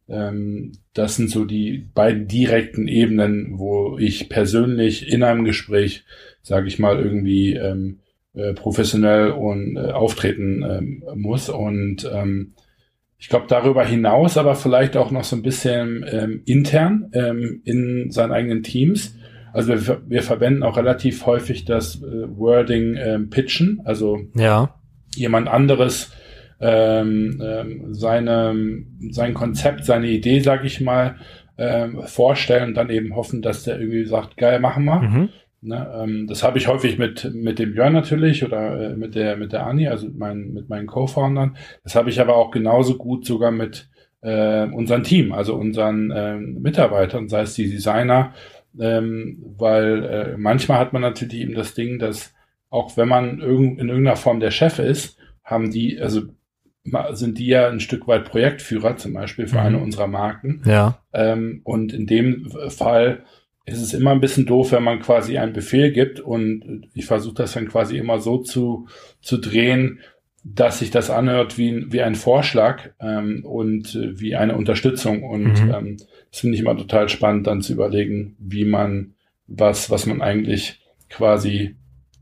[0.09, 6.05] Ähm, das sind so die beiden direkten Ebenen, wo ich persönlich in einem Gespräch,
[6.41, 7.99] sage ich mal, irgendwie ähm,
[8.33, 11.49] äh, professionell und äh, auftreten ähm, muss.
[11.49, 12.53] Und ähm,
[13.19, 18.11] ich glaube, darüber hinaus aber vielleicht auch noch so ein bisschen ähm, intern ähm, in
[18.11, 19.15] seinen eigenen Teams.
[19.53, 24.75] Also wir, wir verwenden auch relativ häufig das äh, Wording ähm, Pitchen, also ja.
[25.15, 26.11] jemand anderes
[26.59, 28.55] ähm, ähm, seine,
[29.09, 31.15] sein Konzept, seine Idee, sag ich mal,
[31.57, 34.99] ähm, vorstellen und dann eben hoffen, dass der irgendwie sagt, geil, machen wir.
[34.99, 35.29] Mhm.
[35.67, 39.35] Ne, ähm, das habe ich häufig mit, mit dem Björn natürlich oder äh, mit der
[39.35, 41.57] mit der Anni, also mit meinen, mit meinen Co-Foundern.
[41.83, 43.89] Das habe ich aber auch genauso gut sogar mit
[44.21, 48.33] äh, unserem Team, also unseren ähm, Mitarbeitern, sei es die Designer,
[48.79, 52.33] ähm, weil äh, manchmal hat man natürlich eben das Ding, dass
[52.69, 56.21] auch wenn man irgend, in irgendeiner Form der Chef ist, haben die, also
[57.11, 59.65] sind die ja ein Stück weit Projektführer, zum Beispiel für mhm.
[59.65, 60.61] eine unserer Marken.
[60.65, 61.01] Ja.
[61.11, 63.23] Ähm, und in dem Fall
[63.67, 67.35] ist es immer ein bisschen doof, wenn man quasi einen Befehl gibt und ich versuche
[67.35, 68.87] das dann quasi immer so zu,
[69.21, 69.99] zu drehen,
[70.41, 75.23] dass sich das anhört wie, wie ein Vorschlag ähm, und äh, wie eine Unterstützung.
[75.23, 75.73] Und mhm.
[75.73, 75.97] ähm,
[76.31, 79.13] das finde ich immer total spannend, dann zu überlegen, wie man
[79.47, 81.75] was, was man eigentlich quasi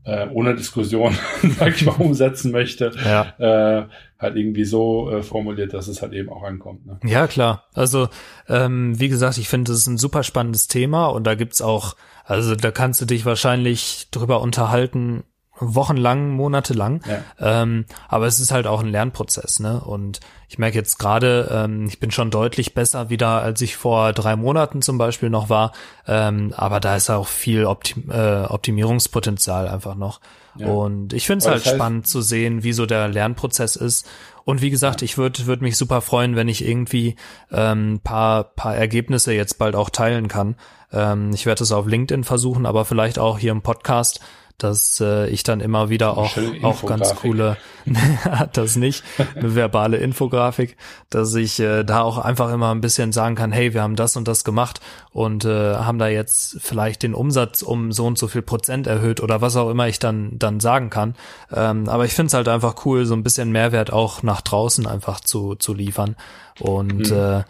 [0.06, 1.14] äh, ohne Diskussion,
[1.58, 3.34] sag ich mal, umsetzen möchte, ja.
[3.38, 3.86] äh,
[4.18, 6.86] halt irgendwie so äh, formuliert, dass es halt eben auch ankommt.
[6.86, 6.98] Ne?
[7.04, 7.64] Ja, klar.
[7.74, 8.08] Also,
[8.48, 11.96] ähm, wie gesagt, ich finde, das ist ein super spannendes Thema und da gibt's auch,
[12.24, 15.24] also da kannst du dich wahrscheinlich drüber unterhalten,
[15.58, 17.00] wochenlang, monatelang.
[17.06, 17.62] Ja.
[17.62, 19.80] Ähm, aber es ist halt auch ein Lernprozess, ne?
[19.80, 24.12] Und ich merke jetzt gerade, ähm, ich bin schon deutlich besser wieder, als ich vor
[24.12, 25.72] drei Monaten zum Beispiel noch war.
[26.06, 30.20] Ähm, aber da ist auch viel Optim äh, Optimierungspotenzial einfach noch.
[30.58, 30.68] Ja.
[30.68, 34.06] Und ich finde es halt heißt, spannend zu sehen, wie so der Lernprozess ist.
[34.44, 37.16] Und wie gesagt, ich würde würd mich super freuen, wenn ich irgendwie
[37.50, 40.54] ähm, paar, paar Ergebnisse jetzt bald auch teilen kann.
[40.92, 44.20] Ähm, ich werde es auf LinkedIn versuchen, aber vielleicht auch hier im Podcast
[44.58, 47.56] dass äh, ich dann immer wieder auch, auch ganz coole,
[48.52, 50.76] das nicht, eine verbale Infografik,
[51.10, 54.16] dass ich äh, da auch einfach immer ein bisschen sagen kann, hey, wir haben das
[54.16, 54.80] und das gemacht
[55.12, 59.20] und äh, haben da jetzt vielleicht den Umsatz um so und so viel Prozent erhöht
[59.20, 61.14] oder was auch immer ich dann, dann sagen kann.
[61.52, 64.86] Ähm, aber ich finde es halt einfach cool, so ein bisschen Mehrwert auch nach draußen
[64.86, 66.16] einfach zu, zu liefern.
[66.60, 67.16] Und mhm.
[67.16, 67.44] äh,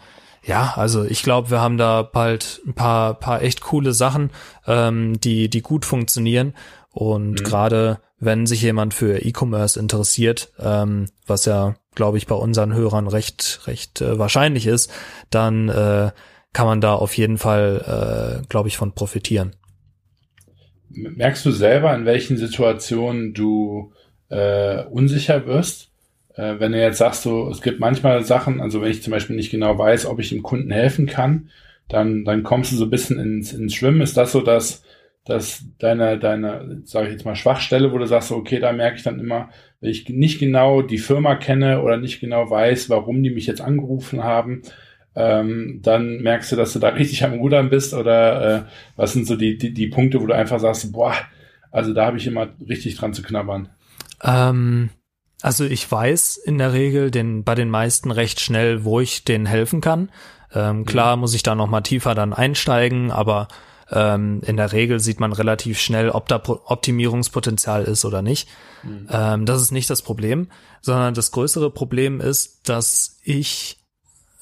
[0.47, 4.31] ja, also ich glaube, wir haben da bald ein paar, paar echt coole Sachen,
[4.65, 6.53] ähm, die, die gut funktionieren.
[6.97, 7.35] Und mhm.
[7.43, 13.07] gerade wenn sich jemand für E-Commerce interessiert, ähm, was ja, glaube ich, bei unseren Hörern
[13.07, 14.91] recht, recht äh, wahrscheinlich ist,
[15.29, 16.09] dann äh,
[16.53, 19.55] kann man da auf jeden Fall, äh, glaube ich, von profitieren.
[20.89, 23.93] Merkst du selber, in welchen Situationen du
[24.29, 25.91] äh, unsicher wirst?
[26.33, 29.35] Äh, wenn du jetzt sagst, so, es gibt manchmal Sachen, also wenn ich zum Beispiel
[29.35, 31.51] nicht genau weiß, ob ich dem Kunden helfen kann,
[31.89, 34.01] dann, dann kommst du so ein bisschen ins, ins Schwimmen.
[34.01, 34.81] Ist das so, dass
[35.27, 39.03] dass deine, deine, sage ich jetzt mal, Schwachstelle, wo du sagst, okay, da merke ich
[39.03, 39.49] dann immer,
[39.81, 43.59] wenn ich nicht genau die Firma kenne oder nicht genau weiß, warum die mich jetzt
[43.61, 44.61] angerufen haben,
[45.15, 48.63] ähm, dann merkst du, dass du da richtig am Rudern bist oder äh,
[48.95, 51.13] was sind so die, die, die Punkte, wo du einfach sagst, boah,
[51.71, 53.69] also da habe ich immer richtig dran zu knabbern.
[54.23, 54.89] Ähm,
[55.41, 59.45] also ich weiß in der Regel den, bei den meisten recht schnell, wo ich denen
[59.45, 60.09] helfen kann.
[60.53, 61.21] Ähm, klar mhm.
[61.21, 63.49] muss ich da noch mal tiefer dann einsteigen, aber
[63.91, 68.49] ähm, in der Regel sieht man relativ schnell, ob da Optimierungspotenzial ist oder nicht.
[68.83, 69.07] Mhm.
[69.09, 70.49] Ähm, das ist nicht das Problem,
[70.81, 73.79] sondern das größere Problem ist, dass ich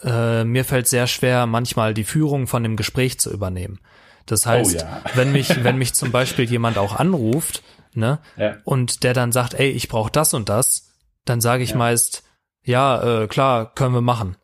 [0.03, 3.79] äh, mir fällt sehr schwer, manchmal die Führung von dem Gespräch zu übernehmen.
[4.25, 5.01] Das heißt, oh, ja.
[5.15, 8.57] wenn mich, wenn mich zum Beispiel jemand auch anruft, ne, ja.
[8.63, 10.91] und der dann sagt, ey, ich brauche das und das,
[11.23, 11.77] dann sage ich ja.
[11.77, 12.23] meist,
[12.63, 14.37] ja, äh, klar, können wir machen.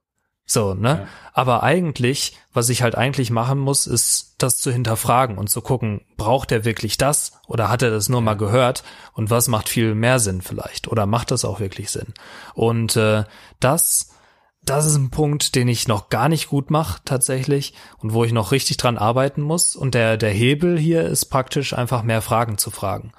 [0.51, 0.89] So, ne?
[0.89, 1.07] Ja.
[1.33, 6.01] Aber eigentlich, was ich halt eigentlich machen muss, ist das zu hinterfragen und zu gucken,
[6.17, 8.25] braucht er wirklich das oder hat er das nur ja.
[8.25, 8.83] mal gehört
[9.13, 12.13] und was macht viel mehr Sinn vielleicht oder macht das auch wirklich Sinn?
[12.53, 13.23] Und äh,
[13.59, 14.09] das
[14.63, 18.31] das ist ein Punkt, den ich noch gar nicht gut mache tatsächlich und wo ich
[18.31, 19.75] noch richtig dran arbeiten muss.
[19.75, 23.11] Und der, der Hebel hier ist praktisch einfach mehr Fragen zu fragen.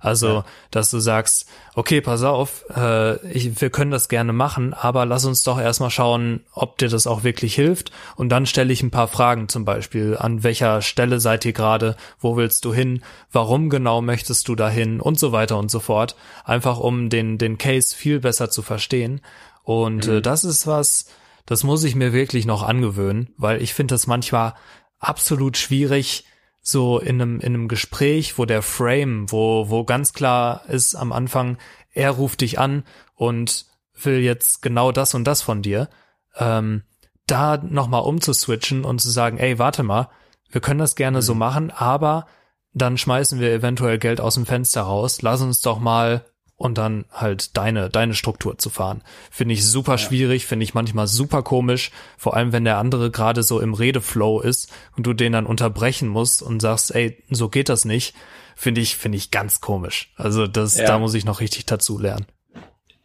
[0.00, 0.44] Also, ja.
[0.70, 5.24] dass du sagst, okay, pass auf, äh, ich, wir können das gerne machen, aber lass
[5.24, 7.90] uns doch erstmal schauen, ob dir das auch wirklich hilft.
[8.16, 10.16] Und dann stelle ich ein paar Fragen zum Beispiel.
[10.16, 11.96] An welcher Stelle seid ihr gerade?
[12.20, 13.02] Wo willst du hin?
[13.32, 15.00] Warum genau möchtest du dahin?
[15.00, 16.16] Und so weiter und so fort.
[16.44, 19.20] Einfach um den, den Case viel besser zu verstehen.
[19.64, 20.16] Und äh, mhm.
[20.18, 21.06] äh, das ist was,
[21.46, 24.54] das muss ich mir wirklich noch angewöhnen, weil ich finde das manchmal
[24.98, 26.24] absolut schwierig,
[26.70, 31.12] so in einem, in einem Gespräch, wo der Frame, wo, wo ganz klar ist am
[31.12, 31.58] Anfang,
[31.92, 35.88] er ruft dich an und will jetzt genau das und das von dir,
[36.36, 36.82] ähm,
[37.26, 40.08] da nochmal umzuswitchen und zu sagen, ey, warte mal,
[40.50, 41.22] wir können das gerne mhm.
[41.22, 42.26] so machen, aber
[42.72, 45.22] dann schmeißen wir eventuell Geld aus dem Fenster raus.
[45.22, 46.24] Lass uns doch mal
[46.58, 49.00] und dann halt deine, deine Struktur zu fahren.
[49.30, 49.98] Finde ich super ja.
[49.98, 54.40] schwierig, finde ich manchmal super komisch, vor allem wenn der andere gerade so im Redeflow
[54.40, 58.14] ist und du den dann unterbrechen musst und sagst, ey, so geht das nicht,
[58.56, 60.12] finde ich, finde ich ganz komisch.
[60.16, 60.86] Also das, ja.
[60.86, 62.26] da muss ich noch richtig dazu lernen.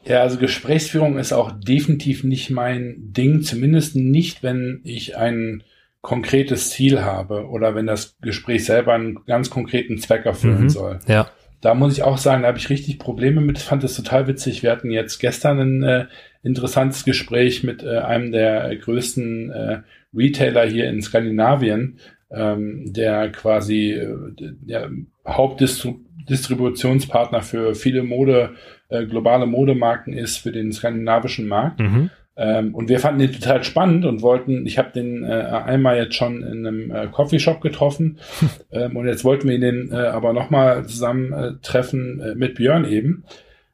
[0.03, 5.63] Ja, also Gesprächsführung ist auch definitiv nicht mein Ding, zumindest nicht, wenn ich ein
[6.01, 10.99] konkretes Ziel habe oder wenn das Gespräch selber einen ganz konkreten Zweck erfüllen mhm, soll.
[11.07, 11.29] Ja.
[11.63, 13.57] Da muss ich auch sagen, da habe ich richtig Probleme mit.
[13.57, 14.63] Ich fand das total witzig.
[14.63, 16.07] Wir hatten jetzt gestern ein äh,
[16.43, 19.79] interessantes Gespräch mit äh, einem der größten äh,
[20.13, 21.99] Retailer hier in Skandinavien,
[22.31, 24.91] ähm, der quasi äh, der
[25.25, 28.55] Hauptdistributionspartner für viele Mode,
[28.89, 31.79] äh, globale Modemarken ist für den skandinavischen Markt.
[31.79, 32.09] Mhm.
[32.35, 36.15] Ähm, und wir fanden den total spannend und wollten, ich habe den äh, einmal jetzt
[36.15, 38.17] schon in einem äh, Coffeeshop getroffen
[38.71, 42.85] ähm, und jetzt wollten wir ihn äh, aber nochmal zusammen äh, treffen äh, mit Björn
[42.85, 43.23] eben.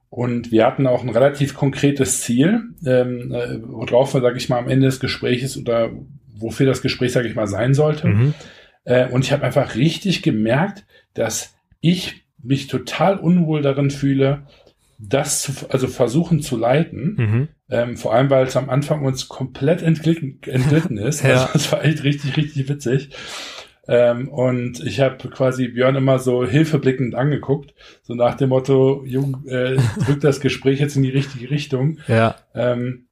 [0.09, 4.57] Und wir hatten auch ein relativ konkretes Ziel, ähm, äh, worauf wir, sage ich mal,
[4.57, 5.91] am Ende des Gesprächs oder
[6.35, 8.07] wofür das Gespräch, sage ich mal, sein sollte.
[8.07, 8.33] Mhm.
[9.11, 14.43] Und ich habe einfach richtig gemerkt, dass ich mich total unwohl darin fühle,
[14.99, 17.15] das zu, also versuchen zu leiten.
[17.17, 17.47] Mhm.
[17.69, 21.23] Ähm, vor allem, weil es am Anfang uns komplett entglitten, entglitten ist.
[21.23, 21.29] ja.
[21.29, 23.09] Also das war echt richtig, richtig witzig.
[23.87, 27.73] Ähm, und ich habe quasi Björn immer so hilfeblickend angeguckt,
[28.03, 31.97] so nach dem Motto, Jung, äh, drückt das Gespräch jetzt in die richtige Richtung.
[32.07, 32.35] Ja.
[32.53, 33.07] Ähm,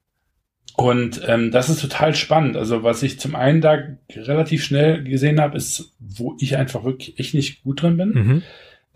[0.75, 2.55] und ähm, das ist total spannend.
[2.57, 3.79] Also was ich zum einen da
[4.15, 8.09] relativ schnell gesehen habe, ist, wo ich einfach wirklich echt nicht gut drin bin.
[8.09, 8.43] Mhm.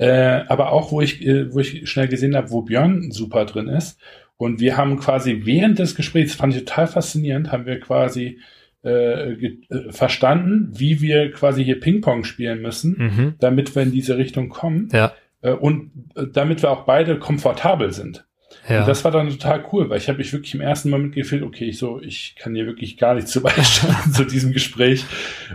[0.02, 3.68] Äh, aber auch, wo ich, äh, wo ich schnell gesehen habe, wo Björn super drin
[3.68, 3.99] ist.
[4.36, 8.39] Und wir haben quasi während des Gesprächs, fand ich total faszinierend, haben wir quasi
[8.84, 9.58] äh, äh,
[9.91, 13.36] verstanden, wie wir quasi hier Ping-Pong spielen müssen, mhm.
[13.39, 14.89] damit wir in diese Richtung kommen.
[14.91, 15.14] Ja.
[15.43, 18.26] Äh, und äh, damit wir auch beide komfortabel sind.
[18.68, 18.80] Ja.
[18.80, 21.43] Und das war dann total cool, weil ich habe mich wirklich im ersten Moment gefühlt,
[21.43, 25.06] okay, ich so, ich kann hier wirklich gar nichts zu beisteuern zu diesem Gespräch.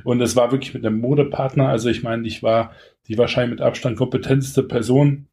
[0.05, 1.69] Und es war wirklich mit einem Modepartner.
[1.69, 2.71] Also ich meine, ich war
[3.09, 5.29] die wahrscheinlich mit Abstand kompetenteste Person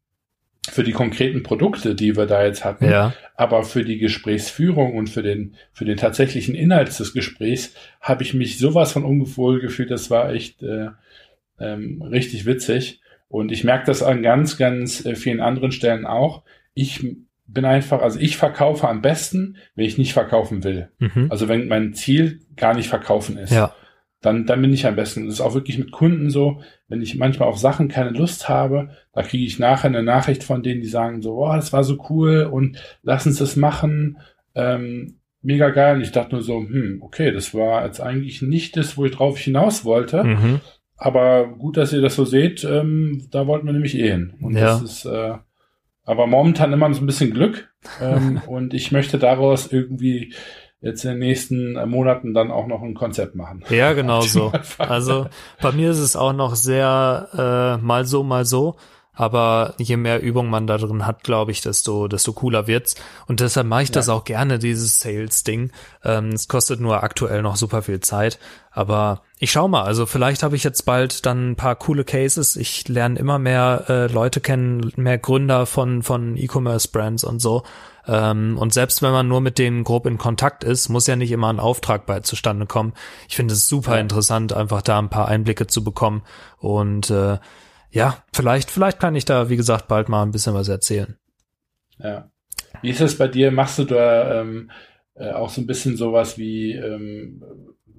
[0.70, 2.86] für die konkreten Produkte, die wir da jetzt hatten.
[2.86, 3.12] Ja.
[3.36, 8.34] Aber für die Gesprächsführung und für den, für den tatsächlichen Inhalt des Gesprächs habe ich
[8.34, 9.90] mich sowas von ungewohl gefühlt.
[9.90, 10.88] Das war echt äh,
[11.58, 13.00] ähm, richtig witzig.
[13.28, 16.44] Und ich merke das an ganz, ganz äh, vielen anderen Stellen auch.
[16.72, 17.04] Ich
[17.46, 20.88] bin einfach, also ich verkaufe am besten, wenn ich nicht verkaufen will.
[20.98, 21.26] Mhm.
[21.30, 23.52] Also wenn mein Ziel gar nicht verkaufen ist.
[23.52, 23.74] Ja.
[24.24, 25.26] Dann, dann bin ich am besten.
[25.26, 28.88] Das ist auch wirklich mit Kunden so, wenn ich manchmal auf Sachen keine Lust habe,
[29.12, 32.02] da kriege ich nachher eine Nachricht von denen, die sagen so, oh, das war so
[32.08, 34.16] cool und lass uns das machen.
[34.54, 35.96] Ähm, mega geil.
[35.96, 39.12] Und ich dachte nur so, hm, okay, das war jetzt eigentlich nicht das, wo ich
[39.12, 40.24] drauf hinaus wollte.
[40.24, 40.60] Mhm.
[40.96, 44.32] Aber gut, dass ihr das so seht, ähm, da wollten wir nämlich eh hin.
[44.40, 44.78] Und ja.
[44.78, 45.34] das ist, äh,
[46.02, 47.68] aber momentan immer so ein bisschen Glück.
[48.00, 50.32] Ähm, und ich möchte daraus irgendwie
[50.84, 53.64] jetzt in den nächsten Monaten dann auch noch ein Konzept machen.
[53.70, 54.52] Ja, genau so.
[54.78, 55.26] Also
[55.60, 58.76] bei mir ist es auch noch sehr äh, mal so, mal so.
[59.14, 62.96] Aber je mehr Übung man da drin hat, glaube ich, desto, desto cooler wird's.
[63.26, 63.94] Und deshalb mache ich ja.
[63.94, 65.70] das auch gerne, dieses Sales-Ding.
[66.04, 68.38] Ähm, es kostet nur aktuell noch super viel Zeit.
[68.72, 72.56] Aber ich schau mal, also vielleicht habe ich jetzt bald dann ein paar coole Cases.
[72.56, 77.62] Ich lerne immer mehr äh, Leute kennen, mehr Gründer von, von E-Commerce-Brands und so.
[78.06, 81.30] Ähm, und selbst wenn man nur mit denen grob in Kontakt ist, muss ja nicht
[81.30, 82.92] immer ein Auftrag bei zustande kommen.
[83.28, 86.22] Ich finde es super interessant, einfach da ein paar Einblicke zu bekommen.
[86.58, 87.38] Und äh,
[87.94, 91.16] ja, vielleicht, vielleicht kann ich da, wie gesagt, bald mal ein bisschen was erzählen.
[91.98, 92.28] Ja.
[92.82, 93.52] Wie ist es bei dir?
[93.52, 94.70] Machst du da ähm,
[95.14, 97.40] äh, auch so ein bisschen sowas wie ähm,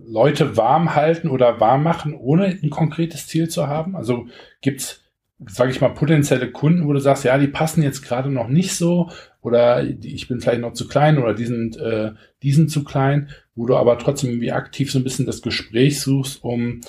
[0.06, 3.96] Leute warm halten oder warm machen, ohne ein konkretes Ziel zu haben?
[3.96, 4.28] Also
[4.60, 5.02] gibt's,
[5.48, 8.76] sage ich mal, potenzielle Kunden, wo du sagst, ja, die passen jetzt gerade noch nicht
[8.76, 12.12] so oder ich bin vielleicht noch zu klein oder die sind, äh,
[12.44, 16.02] die sind zu klein, wo du aber trotzdem irgendwie aktiv so ein bisschen das Gespräch
[16.02, 16.82] suchst, um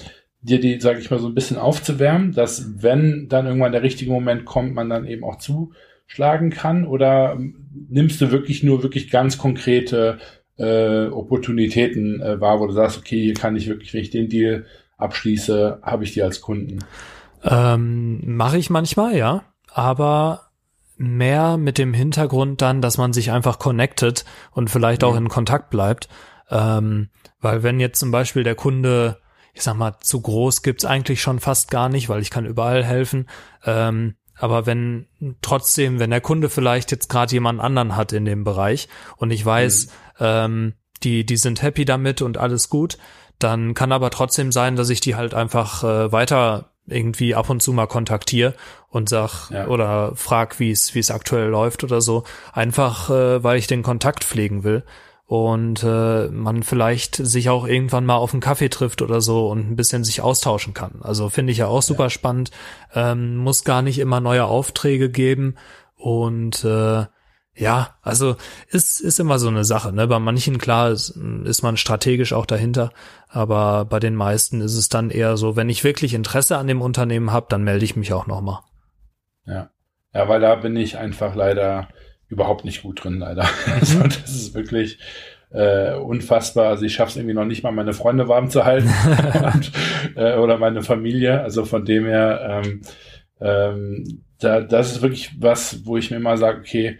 [0.46, 4.10] dir die, sage ich mal, so ein bisschen aufzuwärmen, dass wenn dann irgendwann der richtige
[4.10, 6.86] Moment kommt, man dann eben auch zuschlagen kann?
[6.86, 7.38] Oder
[7.88, 10.18] nimmst du wirklich nur wirklich ganz konkrete
[10.56, 14.28] äh, Opportunitäten äh, wahr, wo du sagst, okay, hier kann ich wirklich, wenn ich den
[14.28, 14.64] Deal
[14.96, 16.78] abschließe, habe ich die als Kunden?
[17.42, 19.44] Ähm, Mache ich manchmal, ja.
[19.72, 20.46] Aber
[20.96, 25.70] mehr mit dem Hintergrund dann, dass man sich einfach connectet und vielleicht auch in Kontakt
[25.70, 26.08] bleibt.
[26.50, 27.08] Ähm,
[27.40, 29.18] weil wenn jetzt zum Beispiel der Kunde
[29.56, 32.84] ich sag mal, zu groß gibt's eigentlich schon fast gar nicht, weil ich kann überall
[32.84, 33.26] helfen.
[33.64, 35.06] Ähm, aber wenn
[35.40, 38.86] trotzdem, wenn der Kunde vielleicht jetzt gerade jemand anderen hat in dem Bereich
[39.16, 39.92] und ich weiß, mhm.
[40.20, 42.98] ähm, die, die sind happy damit und alles gut,
[43.38, 47.62] dann kann aber trotzdem sein, dass ich die halt einfach äh, weiter irgendwie ab und
[47.62, 48.54] zu mal kontaktiere
[48.90, 49.68] und sag ja.
[49.68, 53.82] oder frag, wie es wie es aktuell läuft oder so, einfach äh, weil ich den
[53.82, 54.84] Kontakt pflegen will
[55.26, 59.70] und äh, man vielleicht sich auch irgendwann mal auf einen Kaffee trifft oder so und
[59.70, 61.00] ein bisschen sich austauschen kann.
[61.02, 62.10] Also finde ich ja auch super ja.
[62.10, 62.50] spannend.
[62.94, 65.56] Ähm, muss gar nicht immer neue Aufträge geben
[65.96, 67.06] und äh,
[67.58, 68.36] Ja, also
[68.68, 69.90] ist, ist immer so eine Sache.
[69.92, 70.06] Ne?
[70.06, 72.90] Bei manchen, klar, ist, ist man strategisch auch dahinter,
[73.28, 76.82] aber bei den meisten ist es dann eher so, wenn ich wirklich Interesse an dem
[76.82, 78.60] Unternehmen habe, dann melde ich mich auch nochmal.
[79.46, 79.70] Ja.
[80.12, 81.88] Ja, weil da bin ich einfach leider
[82.28, 83.48] überhaupt nicht gut drin, leider.
[83.66, 84.98] Also das ist wirklich
[85.50, 86.68] äh, unfassbar.
[86.68, 88.88] Also ich schaffe es irgendwie noch nicht mal, meine Freunde warm zu halten
[89.54, 89.72] und,
[90.16, 91.40] äh, oder meine Familie.
[91.40, 92.80] Also von dem her, ähm,
[93.40, 96.98] ähm, da, das ist wirklich was, wo ich mir mal sage, okay,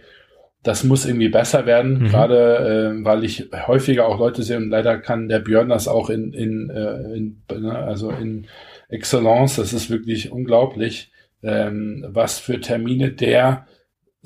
[0.63, 2.07] das muss irgendwie besser werden, mhm.
[2.09, 6.09] gerade äh, weil ich häufiger auch Leute sehe und leider kann der Björn das auch
[6.09, 8.47] in, in, äh, in ne, also in
[8.89, 11.11] Excellence, das ist wirklich unglaublich,
[11.41, 13.67] ähm, was für Termine der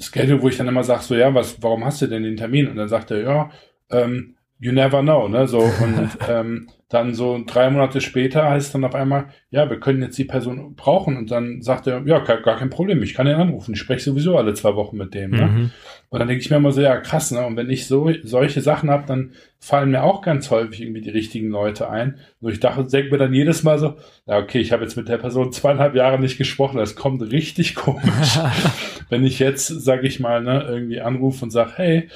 [0.02, 2.68] Schedule, wo ich dann immer sage, so ja, was, warum hast du denn den Termin?
[2.68, 3.52] Und dann sagt er, ja,
[3.90, 5.48] ähm, you never know, ne?
[5.48, 10.02] So und ähm, dann so drei Monate später heißt dann auf einmal, ja, wir können
[10.02, 13.28] jetzt die Person brauchen und dann sagt er, ja, gar, gar kein Problem, ich kann
[13.28, 15.32] ihn anrufen, ich spreche sowieso alle zwei Wochen mit dem.
[15.32, 15.48] Ne?
[15.48, 15.72] Mhm.
[16.10, 17.44] Und dann denke ich mir immer so, ja, krass, ne?
[17.46, 21.10] Und wenn ich so solche Sachen habe, dann fallen mir auch ganz häufig irgendwie die
[21.10, 22.20] richtigen Leute ein.
[22.40, 23.96] Und ich dachte, denke mir dann jedes Mal so,
[24.28, 27.74] ja, okay, ich habe jetzt mit der Person zweieinhalb Jahre nicht gesprochen, das kommt richtig
[27.76, 28.38] komisch.
[29.10, 32.10] wenn ich jetzt, sage ich mal, ne, irgendwie anrufe und sage, hey,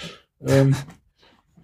[0.46, 0.76] ähm,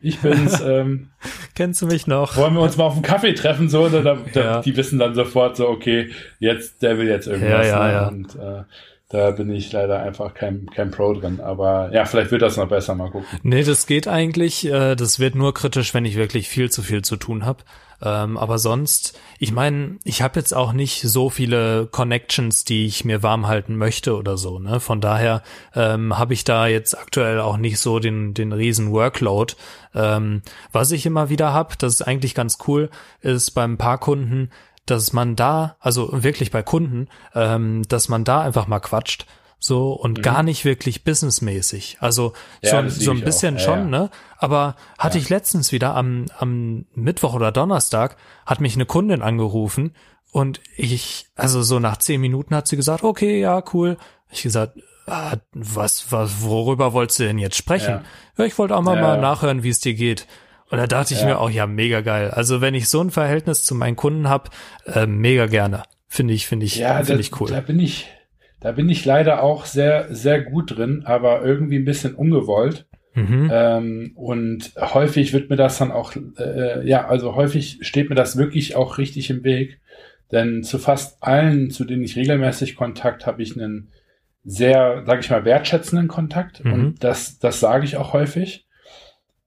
[0.01, 0.61] ich bin's.
[0.71, 1.09] Ähm,
[1.55, 2.37] Kennst du mich noch?
[2.37, 3.67] Wollen wir uns mal auf einen Kaffee treffen?
[3.67, 4.61] So, oder da, ja.
[4.61, 7.67] die wissen dann sofort so, okay, jetzt, der will jetzt irgendwas.
[7.67, 7.93] Ja, ja, ne?
[7.93, 8.07] ja.
[8.07, 8.63] Und äh,
[9.09, 11.39] da bin ich leider einfach kein, kein Pro drin.
[11.41, 13.27] Aber ja, vielleicht wird das noch besser, mal gucken.
[13.43, 14.65] Nee, das geht eigentlich.
[14.65, 17.63] Äh, das wird nur kritisch, wenn ich wirklich viel zu viel zu tun habe.
[18.01, 23.05] Ähm, aber sonst, ich meine, ich habe jetzt auch nicht so viele Connections, die ich
[23.05, 24.59] mir warm halten möchte oder so.
[24.59, 24.79] Ne?
[24.79, 25.43] Von daher
[25.75, 29.53] ähm, habe ich da jetzt aktuell auch nicht so den, den riesen Workload.
[29.93, 30.41] Ähm,
[30.71, 32.89] was ich immer wieder habe, das ist eigentlich ganz cool,
[33.21, 34.49] ist beim paar Kunden,
[34.85, 39.25] dass man da, also wirklich bei Kunden, ähm, dass man da einfach mal quatscht
[39.63, 40.21] so und mhm.
[40.23, 41.97] gar nicht wirklich businessmäßig.
[42.01, 43.85] Also ja, so, so ein bisschen ja, schon, ja.
[43.85, 44.09] ne?
[44.37, 49.93] Aber hatte ich letztens wieder am, am Mittwoch oder Donnerstag hat mich eine Kundin angerufen
[50.31, 53.97] und ich, also so nach zehn Minuten hat sie gesagt, okay, ja, cool.
[54.31, 58.01] Ich gesagt, ah, was, was, worüber wolltest du denn jetzt sprechen?
[58.37, 60.25] Ja, ich wollte auch mal, mal nachhören, wie es dir geht.
[60.69, 62.31] Und da dachte ich mir auch, ja, mega geil.
[62.31, 64.49] Also wenn ich so ein Verhältnis zu meinen Kunden habe,
[64.85, 65.83] äh, mega gerne.
[66.07, 67.49] Finde ich, finde ich, ja, finde ich cool.
[67.49, 68.07] Da bin ich,
[68.61, 72.85] da bin ich leider auch sehr, sehr gut drin, aber irgendwie ein bisschen ungewollt.
[73.13, 73.49] Mhm.
[73.51, 78.37] Ähm, und häufig wird mir das dann auch, äh, ja, also häufig steht mir das
[78.37, 79.79] wirklich auch richtig im Weg.
[80.31, 83.89] Denn zu fast allen, zu denen ich regelmäßig Kontakt habe, ich einen
[84.45, 86.63] sehr, sage ich mal, wertschätzenden Kontakt.
[86.63, 86.73] Mhm.
[86.73, 88.67] Und das, das sage ich auch häufig.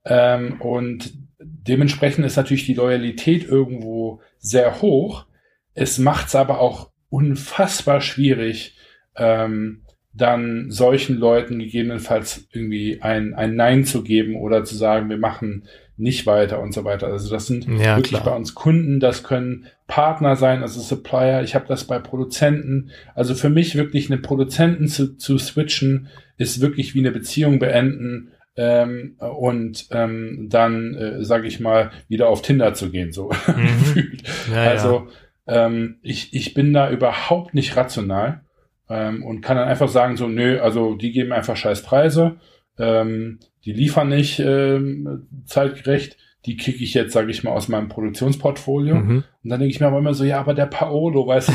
[0.04, 5.26] Ähm, und dementsprechend ist natürlich die Loyalität irgendwo sehr hoch.
[5.72, 8.76] Es macht es aber auch unfassbar schwierig,
[9.16, 15.18] ähm, dann solchen Leuten gegebenenfalls irgendwie ein, ein Nein zu geben oder zu sagen, wir
[15.18, 15.64] machen
[15.96, 17.08] nicht weiter und so weiter.
[17.08, 18.24] Also das sind ja, wirklich klar.
[18.24, 21.42] bei uns Kunden, das können Partner sein, also Supplier.
[21.42, 22.90] Ich habe das bei Produzenten.
[23.14, 28.32] Also für mich wirklich einen Produzenten zu, zu switchen, ist wirklich wie eine Beziehung beenden
[28.56, 34.12] ähm, und ähm, dann, äh, sage ich mal, wieder auf Tinder zu gehen, so mhm.
[34.52, 35.08] ja, also
[35.46, 35.66] ja.
[35.66, 38.40] Ähm, ich, ich bin da überhaupt nicht rational
[38.88, 42.36] ähm, und kann dann einfach sagen, so, nö, also die geben einfach scheiß Preise,
[42.78, 46.16] ähm, die liefern nicht ähm, zeitgerecht,
[46.46, 48.96] die kicke ich jetzt, sage ich mal, aus meinem Produktionsportfolio.
[48.96, 49.24] Mhm.
[49.42, 51.52] Und dann denke ich mir aber immer so, ja, aber der Paolo, weißt du,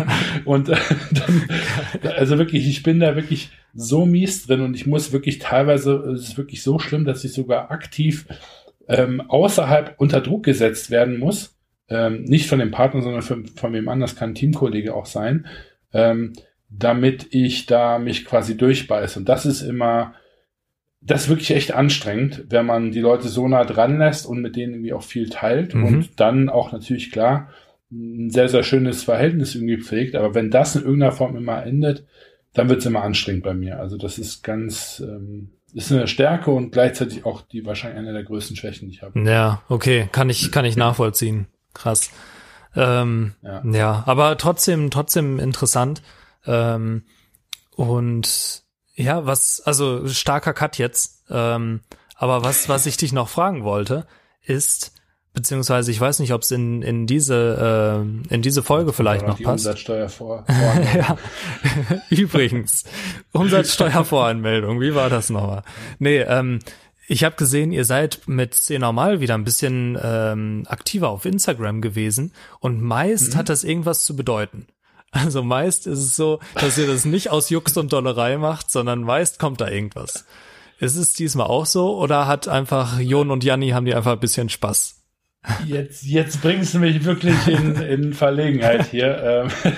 [0.44, 0.76] und äh,
[1.12, 1.48] dann,
[2.16, 6.30] also wirklich, ich bin da wirklich so mies drin und ich muss wirklich teilweise, es
[6.30, 8.26] ist wirklich so schlimm, dass ich sogar aktiv
[8.88, 11.56] ähm, außerhalb unter Druck gesetzt werden muss.
[11.88, 15.46] Ähm, nicht von dem Partner, sondern von, von wem anders, kann ein Teamkollege auch sein,
[15.92, 16.32] ähm,
[16.78, 19.18] damit ich da mich quasi durchbeiße.
[19.18, 20.14] Und das ist immer,
[21.00, 24.56] das ist wirklich echt anstrengend, wenn man die Leute so nah dran lässt und mit
[24.56, 25.84] denen irgendwie auch viel teilt mhm.
[25.84, 27.48] und dann auch natürlich klar
[27.90, 30.14] ein sehr, sehr schönes Verhältnis irgendwie pflegt.
[30.14, 32.06] Aber wenn das in irgendeiner Form immer endet,
[32.54, 33.78] dann wird es immer anstrengend bei mir.
[33.78, 38.24] Also das ist ganz, ähm, ist eine Stärke und gleichzeitig auch die wahrscheinlich eine der
[38.24, 39.20] größten Schwächen, die ich habe.
[39.20, 41.46] Ja, okay, kann ich, kann ich nachvollziehen.
[41.74, 42.10] Krass.
[42.74, 43.62] Ähm, ja.
[43.64, 46.02] ja, aber trotzdem, trotzdem interessant.
[46.46, 47.04] Ähm,
[47.76, 48.62] und
[48.94, 51.24] ja, was, also starker Cut jetzt.
[51.30, 51.80] Ähm,
[52.16, 54.06] aber was, was ich dich noch fragen wollte,
[54.42, 54.92] ist,
[55.32, 59.38] beziehungsweise ich weiß nicht, ob es in, in diese äh, in diese Folge vielleicht noch,
[59.38, 59.66] noch passt.
[59.66, 60.44] Umsatzsteuer vor.
[60.94, 61.16] ja.
[62.10, 62.84] Übrigens
[63.32, 64.80] Umsatzsteuervoranmeldung.
[64.80, 65.62] Wie war das nochmal?
[65.98, 66.60] Nee, ähm,
[67.08, 71.80] ich habe gesehen, ihr seid mit C normal wieder ein bisschen ähm, aktiver auf Instagram
[71.80, 73.38] gewesen und meist mhm.
[73.38, 74.66] hat das irgendwas zu bedeuten.
[75.12, 79.02] Also meist ist es so, dass ihr das nicht aus Jux und Dollerei macht, sondern
[79.02, 80.24] meist kommt da irgendwas.
[80.80, 84.20] Ist es diesmal auch so oder hat einfach Jon und Janni haben die einfach ein
[84.20, 85.00] bisschen Spaß?
[85.66, 89.50] Jetzt, jetzt bringst du mich wirklich in, in Verlegenheit hier.
[89.62, 89.72] Ähm,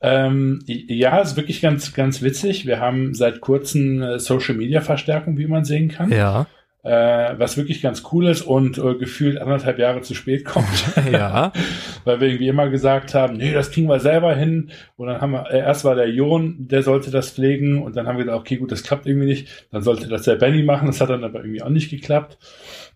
[0.00, 2.66] ähm, ja, ist wirklich ganz, ganz witzig.
[2.66, 6.10] Wir haben seit kurzem äh, Social Media Verstärkung, wie man sehen kann.
[6.10, 6.46] Ja.
[6.82, 10.66] Äh, was wirklich ganz cool ist und äh, gefühlt anderthalb Jahre zu spät kommt.
[11.12, 11.52] ja.
[12.04, 14.70] Weil wir irgendwie immer gesagt haben, nee, das kriegen wir selber hin.
[14.96, 17.82] Und dann haben wir, äh, erst war der Jon, der sollte das pflegen.
[17.82, 19.66] Und dann haben wir gesagt, okay, gut, das klappt irgendwie nicht.
[19.70, 20.86] Dann sollte das der Benny machen.
[20.86, 22.38] Das hat dann aber irgendwie auch nicht geklappt.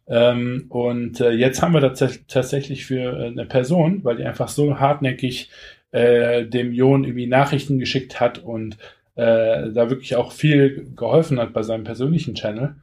[0.06, 4.48] Ähm, und äh, jetzt haben wir das tatsächlich für äh, eine Person, weil die einfach
[4.48, 5.50] so hartnäckig
[5.92, 8.76] äh, dem Jon irgendwie Nachrichten geschickt hat und
[9.16, 12.76] äh, da wirklich auch viel geholfen hat bei seinem persönlichen Channel,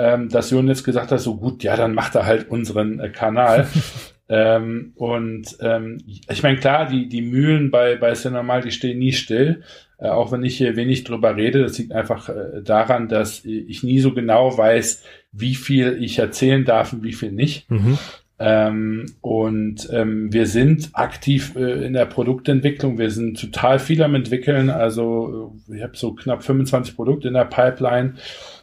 [0.00, 3.10] ähm, dass Jon jetzt gesagt hat, so gut, ja, dann macht er halt unseren äh,
[3.10, 3.66] Kanal.
[4.28, 9.12] ähm, und ähm, ich meine, klar, die, die Mühlen bei, bei Cinemal, die stehen nie
[9.12, 9.62] still.
[9.98, 13.82] Äh, auch wenn ich hier wenig drüber rede, das liegt einfach äh, daran, dass ich
[13.82, 17.70] nie so genau weiß, wie viel ich erzählen darf und wie viel nicht.
[17.70, 17.98] Mhm.
[18.42, 22.96] Ähm, und ähm, wir sind aktiv äh, in der Produktentwicklung.
[22.96, 24.70] Wir sind total viel am entwickeln.
[24.70, 28.14] Also äh, ich habe so knapp 25 Produkte in der Pipeline.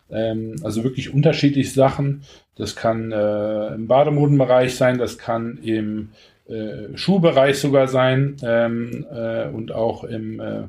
[0.10, 2.24] Ähm, also wirklich unterschiedliche Sachen.
[2.56, 6.10] Das kann äh, im Bademodenbereich sein, das kann im
[6.48, 10.64] äh, Schuhbereich sogar sein ähm, äh, und auch im, äh,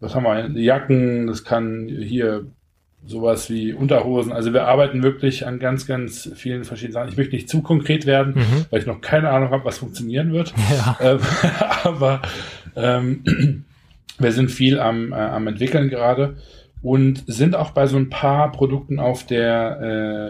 [0.00, 2.46] was haben wir, Jacken, das kann hier
[3.06, 4.32] sowas wie Unterhosen.
[4.32, 7.08] Also wir arbeiten wirklich an ganz, ganz vielen verschiedenen Sachen.
[7.08, 8.66] Ich möchte nicht zu konkret werden, mhm.
[8.70, 10.52] weil ich noch keine Ahnung habe, was funktionieren wird.
[10.76, 10.96] Ja.
[11.00, 11.20] Ähm,
[11.84, 12.22] aber
[12.74, 13.64] ähm,
[14.18, 16.36] wir sind viel am, äh, am entwickeln gerade
[16.82, 19.80] und sind auch bei so ein paar Produkten auf der,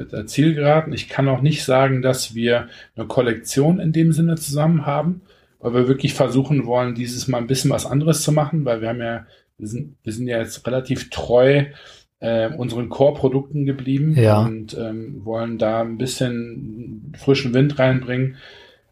[0.02, 0.92] äh, der Zielgeraden.
[0.92, 5.22] Ich kann auch nicht sagen, dass wir eine Kollektion in dem Sinne zusammen haben,
[5.60, 8.88] weil wir wirklich versuchen wollen, dieses Mal ein bisschen was anderes zu machen, weil wir
[8.88, 9.26] haben ja,
[9.58, 11.64] wir sind, wir sind ja jetzt relativ treu
[12.20, 14.40] äh, unseren Core-Produkten geblieben ja.
[14.40, 18.36] und ähm, wollen da ein bisschen frischen Wind reinbringen.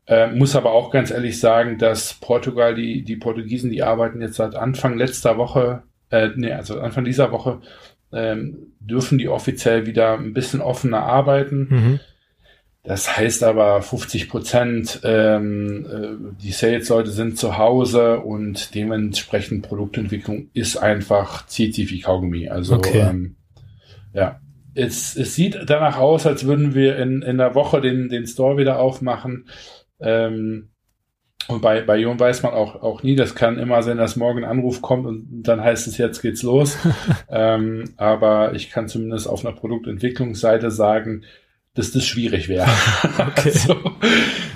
[0.07, 4.37] Äh, muss aber auch ganz ehrlich sagen, dass Portugal, die, die Portugiesen, die arbeiten jetzt
[4.37, 7.61] seit Anfang letzter Woche, äh, nee, also Anfang dieser Woche,
[8.13, 11.69] ähm, dürfen die offiziell wieder ein bisschen offener arbeiten.
[11.71, 12.01] Mhm.
[12.85, 20.51] Das heißt aber 50 Prozent, ähm, äh, die Sales-Leute sind zu Hause und dementsprechend Produktentwicklung
[20.53, 22.51] ist einfach, zieht sich wie Kaugummi.
[22.51, 23.01] Also okay.
[23.01, 23.37] ähm,
[24.13, 24.39] ja,
[24.75, 28.59] es, es sieht danach aus, als würden wir in, in der Woche den, den Store
[28.59, 29.49] wieder aufmachen.
[29.99, 30.69] Ähm,
[31.49, 34.45] und bei, bei Jon weiß man auch, auch nie, das kann immer sein, dass morgen
[34.45, 36.77] ein Anruf kommt und dann heißt es, jetzt geht's los.
[37.29, 41.25] ähm, aber ich kann zumindest auf einer Produktentwicklungsseite sagen,
[41.75, 42.69] dass das schwierig wäre.
[43.19, 43.53] Okay.
[43.55, 43.77] also,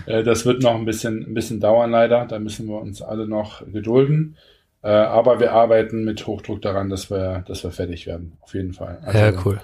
[0.07, 2.27] äh, das wird noch ein bisschen, ein bisschen dauern leider.
[2.27, 4.37] Da müssen wir uns alle noch gedulden.
[4.83, 8.37] Äh, aber wir arbeiten mit Hochdruck daran, dass wir, dass wir fertig werden.
[8.41, 8.99] Auf jeden Fall.
[9.03, 9.61] Also, ja, cool.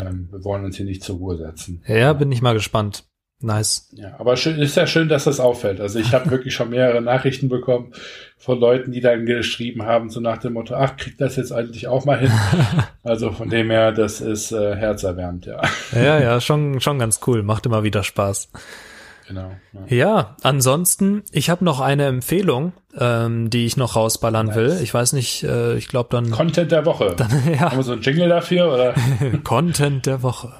[0.00, 1.82] Ähm, wir wollen uns hier nicht zur Ruhe setzen.
[1.86, 3.04] Ja, bin ich mal gespannt.
[3.42, 3.88] Nice.
[3.92, 5.80] Ja, aber schön, ist ja schön, dass das auffällt.
[5.80, 7.92] Also ich habe wirklich schon mehrere Nachrichten bekommen
[8.36, 11.88] von Leuten, die dann geschrieben haben, so nach dem Motto, ach, kriegt das jetzt eigentlich
[11.88, 12.32] auch mal hin.
[13.02, 15.60] also von dem her, das ist äh, herzerwärmend, ja.
[15.92, 17.42] Ja, ja, schon, schon ganz cool.
[17.42, 18.50] Macht immer wieder Spaß.
[19.30, 19.52] Genau.
[19.88, 24.56] Ja, ja ansonsten, ich habe noch eine Empfehlung, ähm, die ich noch rausballern nice.
[24.56, 24.80] will.
[24.82, 26.30] Ich weiß nicht, äh, ich glaube dann.
[26.30, 27.14] Content der Woche.
[27.16, 27.60] Dann, ja.
[27.60, 28.94] Haben wir so einen Jingle dafür, oder?
[29.44, 30.52] Content der Woche.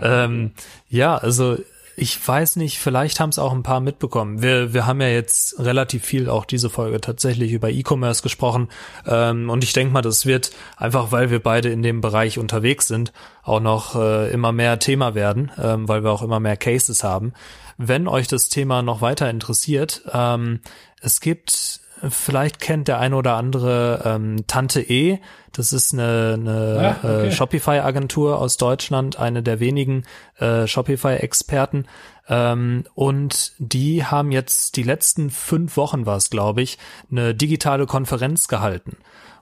[0.00, 0.52] Ja, ähm,
[0.88, 1.58] ja also
[1.96, 4.42] ich weiß nicht, vielleicht haben es auch ein paar mitbekommen.
[4.42, 8.68] Wir, wir haben ja jetzt relativ viel auch diese Folge tatsächlich über E-Commerce gesprochen.
[9.06, 12.88] Ähm, und ich denke mal, das wird einfach, weil wir beide in dem Bereich unterwegs
[12.88, 17.04] sind, auch noch äh, immer mehr Thema werden, ähm, weil wir auch immer mehr Cases
[17.04, 17.32] haben.
[17.76, 20.60] Wenn euch das Thema noch weiter interessiert, ähm,
[21.00, 25.20] es gibt Vielleicht kennt der eine oder andere ähm, Tante E.
[25.52, 27.26] Das ist eine, eine ah, okay.
[27.28, 30.04] äh, Shopify-Agentur aus Deutschland, eine der wenigen
[30.38, 31.86] äh, Shopify-Experten.
[32.28, 36.78] Ähm, und die haben jetzt die letzten fünf Wochen war es, glaube ich,
[37.10, 38.96] eine digitale Konferenz gehalten.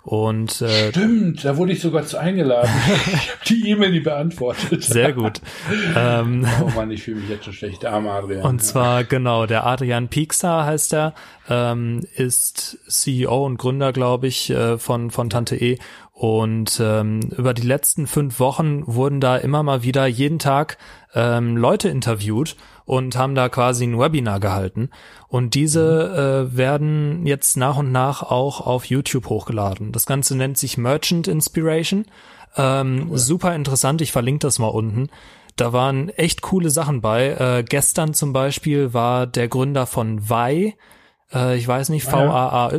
[0.04, 2.70] Und äh, stimmt, da wurde ich sogar zu eingeladen.
[3.06, 4.82] ich habe die E-Mail nie beantwortet.
[4.82, 5.40] Sehr gut.
[5.96, 7.84] ähm, oh Mann, ich fühle mich jetzt schon schlecht.
[7.84, 8.44] Der arme Adrian.
[8.44, 11.14] Und zwar genau, der Adrian Piekser heißt er,
[11.48, 15.78] ähm, ist CEO und Gründer, glaube ich, äh, von von Tante E.
[16.12, 20.78] Und ähm, über die letzten fünf Wochen wurden da immer mal wieder jeden Tag
[21.14, 24.90] ähm, Leute interviewt und haben da quasi ein Webinar gehalten.
[25.28, 29.92] Und diese äh, werden jetzt nach und nach auch auf YouTube hochgeladen.
[29.92, 32.06] Das Ganze nennt sich Merchant Inspiration.
[32.56, 33.18] Ähm, cool.
[33.18, 35.08] Super interessant, ich verlinke das mal unten.
[35.56, 37.28] Da waren echt coole Sachen bei.
[37.28, 40.74] Äh, gestern zum Beispiel war der Gründer von Vi,
[41.32, 42.78] Äh, ich weiß nicht, VAAY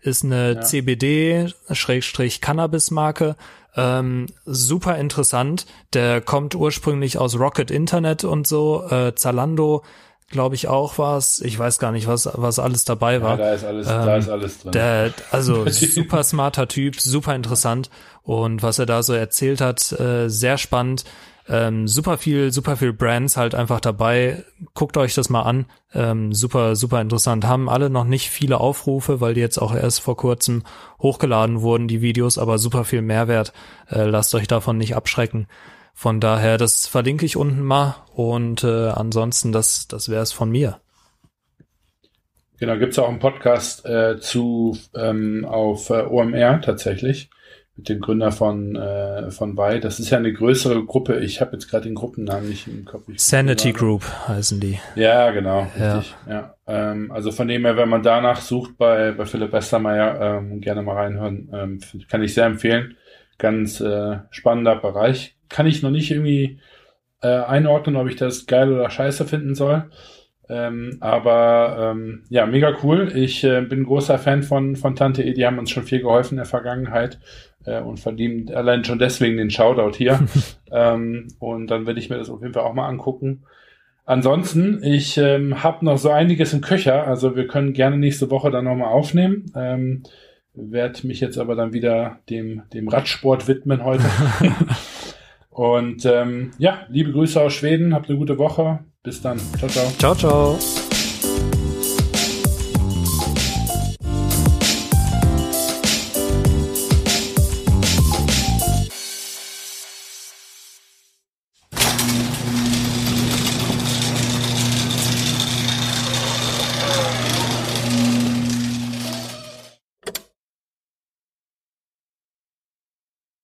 [0.00, 0.60] ist eine ja.
[0.60, 3.36] CBD-Cannabis-Marke.
[3.76, 5.66] Ähm, super interessant.
[5.92, 8.84] Der kommt ursprünglich aus Rocket Internet und so.
[8.88, 9.82] Äh, Zalando
[10.28, 11.40] glaube ich auch was.
[11.40, 13.38] Ich weiß gar nicht, was was alles dabei war.
[13.38, 14.72] Ja, da ist alles, ähm, da ist alles drin.
[14.72, 17.90] Der, also super smarter Typ, super interessant
[18.22, 21.04] und was er da so erzählt hat, äh, sehr spannend.
[21.46, 24.44] Ähm, super viel, super viel Brands halt einfach dabei.
[24.72, 25.66] Guckt euch das mal an.
[25.92, 27.46] Ähm, super, super interessant.
[27.46, 30.62] Haben alle noch nicht viele Aufrufe, weil die jetzt auch erst vor kurzem
[31.00, 33.52] hochgeladen wurden, die Videos, aber super viel Mehrwert.
[33.90, 35.46] Äh, lasst euch davon nicht abschrecken.
[35.92, 40.50] Von daher, das verlinke ich unten mal und äh, ansonsten, das, das wäre es von
[40.50, 40.80] mir.
[42.58, 47.30] Genau, gibt es auch einen Podcast äh, zu ähm, auf äh, OMR tatsächlich
[47.76, 49.78] mit dem Gründer von äh, von Bei.
[49.78, 51.20] Das ist ja eine größere Gruppe.
[51.20, 53.08] Ich habe jetzt gerade den Gruppennamen nicht im Kopf.
[53.08, 54.78] Ich Sanity Group heißen die.
[54.94, 55.66] Ja, genau.
[55.78, 55.98] Ja.
[55.98, 56.16] Richtig.
[56.28, 60.60] ja ähm, also von dem her, wenn man danach sucht bei bei Philipp Westermeier, ähm,
[60.60, 61.50] gerne mal reinhören.
[61.52, 62.96] Ähm, kann ich sehr empfehlen.
[63.38, 65.36] Ganz äh, spannender Bereich.
[65.48, 66.60] Kann ich noch nicht irgendwie
[67.22, 69.90] äh, einordnen, ob ich das geil oder scheiße finden soll.
[70.48, 73.10] Ähm, aber ähm, ja, mega cool.
[73.14, 75.32] Ich äh, bin großer Fan von, von Tante E.
[75.32, 77.18] Die haben uns schon viel geholfen in der Vergangenheit
[77.66, 80.20] äh, und verdienen allein schon deswegen den Shoutout hier.
[80.70, 83.44] ähm, und dann werde ich mir das auf jeden Fall auch mal angucken.
[84.06, 87.06] Ansonsten, ich ähm, habe noch so einiges im Köcher.
[87.06, 89.50] Also wir können gerne nächste Woche dann nochmal aufnehmen.
[89.56, 90.02] Ähm,
[90.52, 94.04] werde mich jetzt aber dann wieder dem, dem Radsport widmen heute.
[95.50, 97.94] und ähm, ja, liebe Grüße aus Schweden.
[97.94, 98.80] Habt eine gute Woche.
[99.02, 99.38] Bis dann.
[99.58, 99.86] Ciao, ciao.
[99.98, 100.93] Ciao, ciao.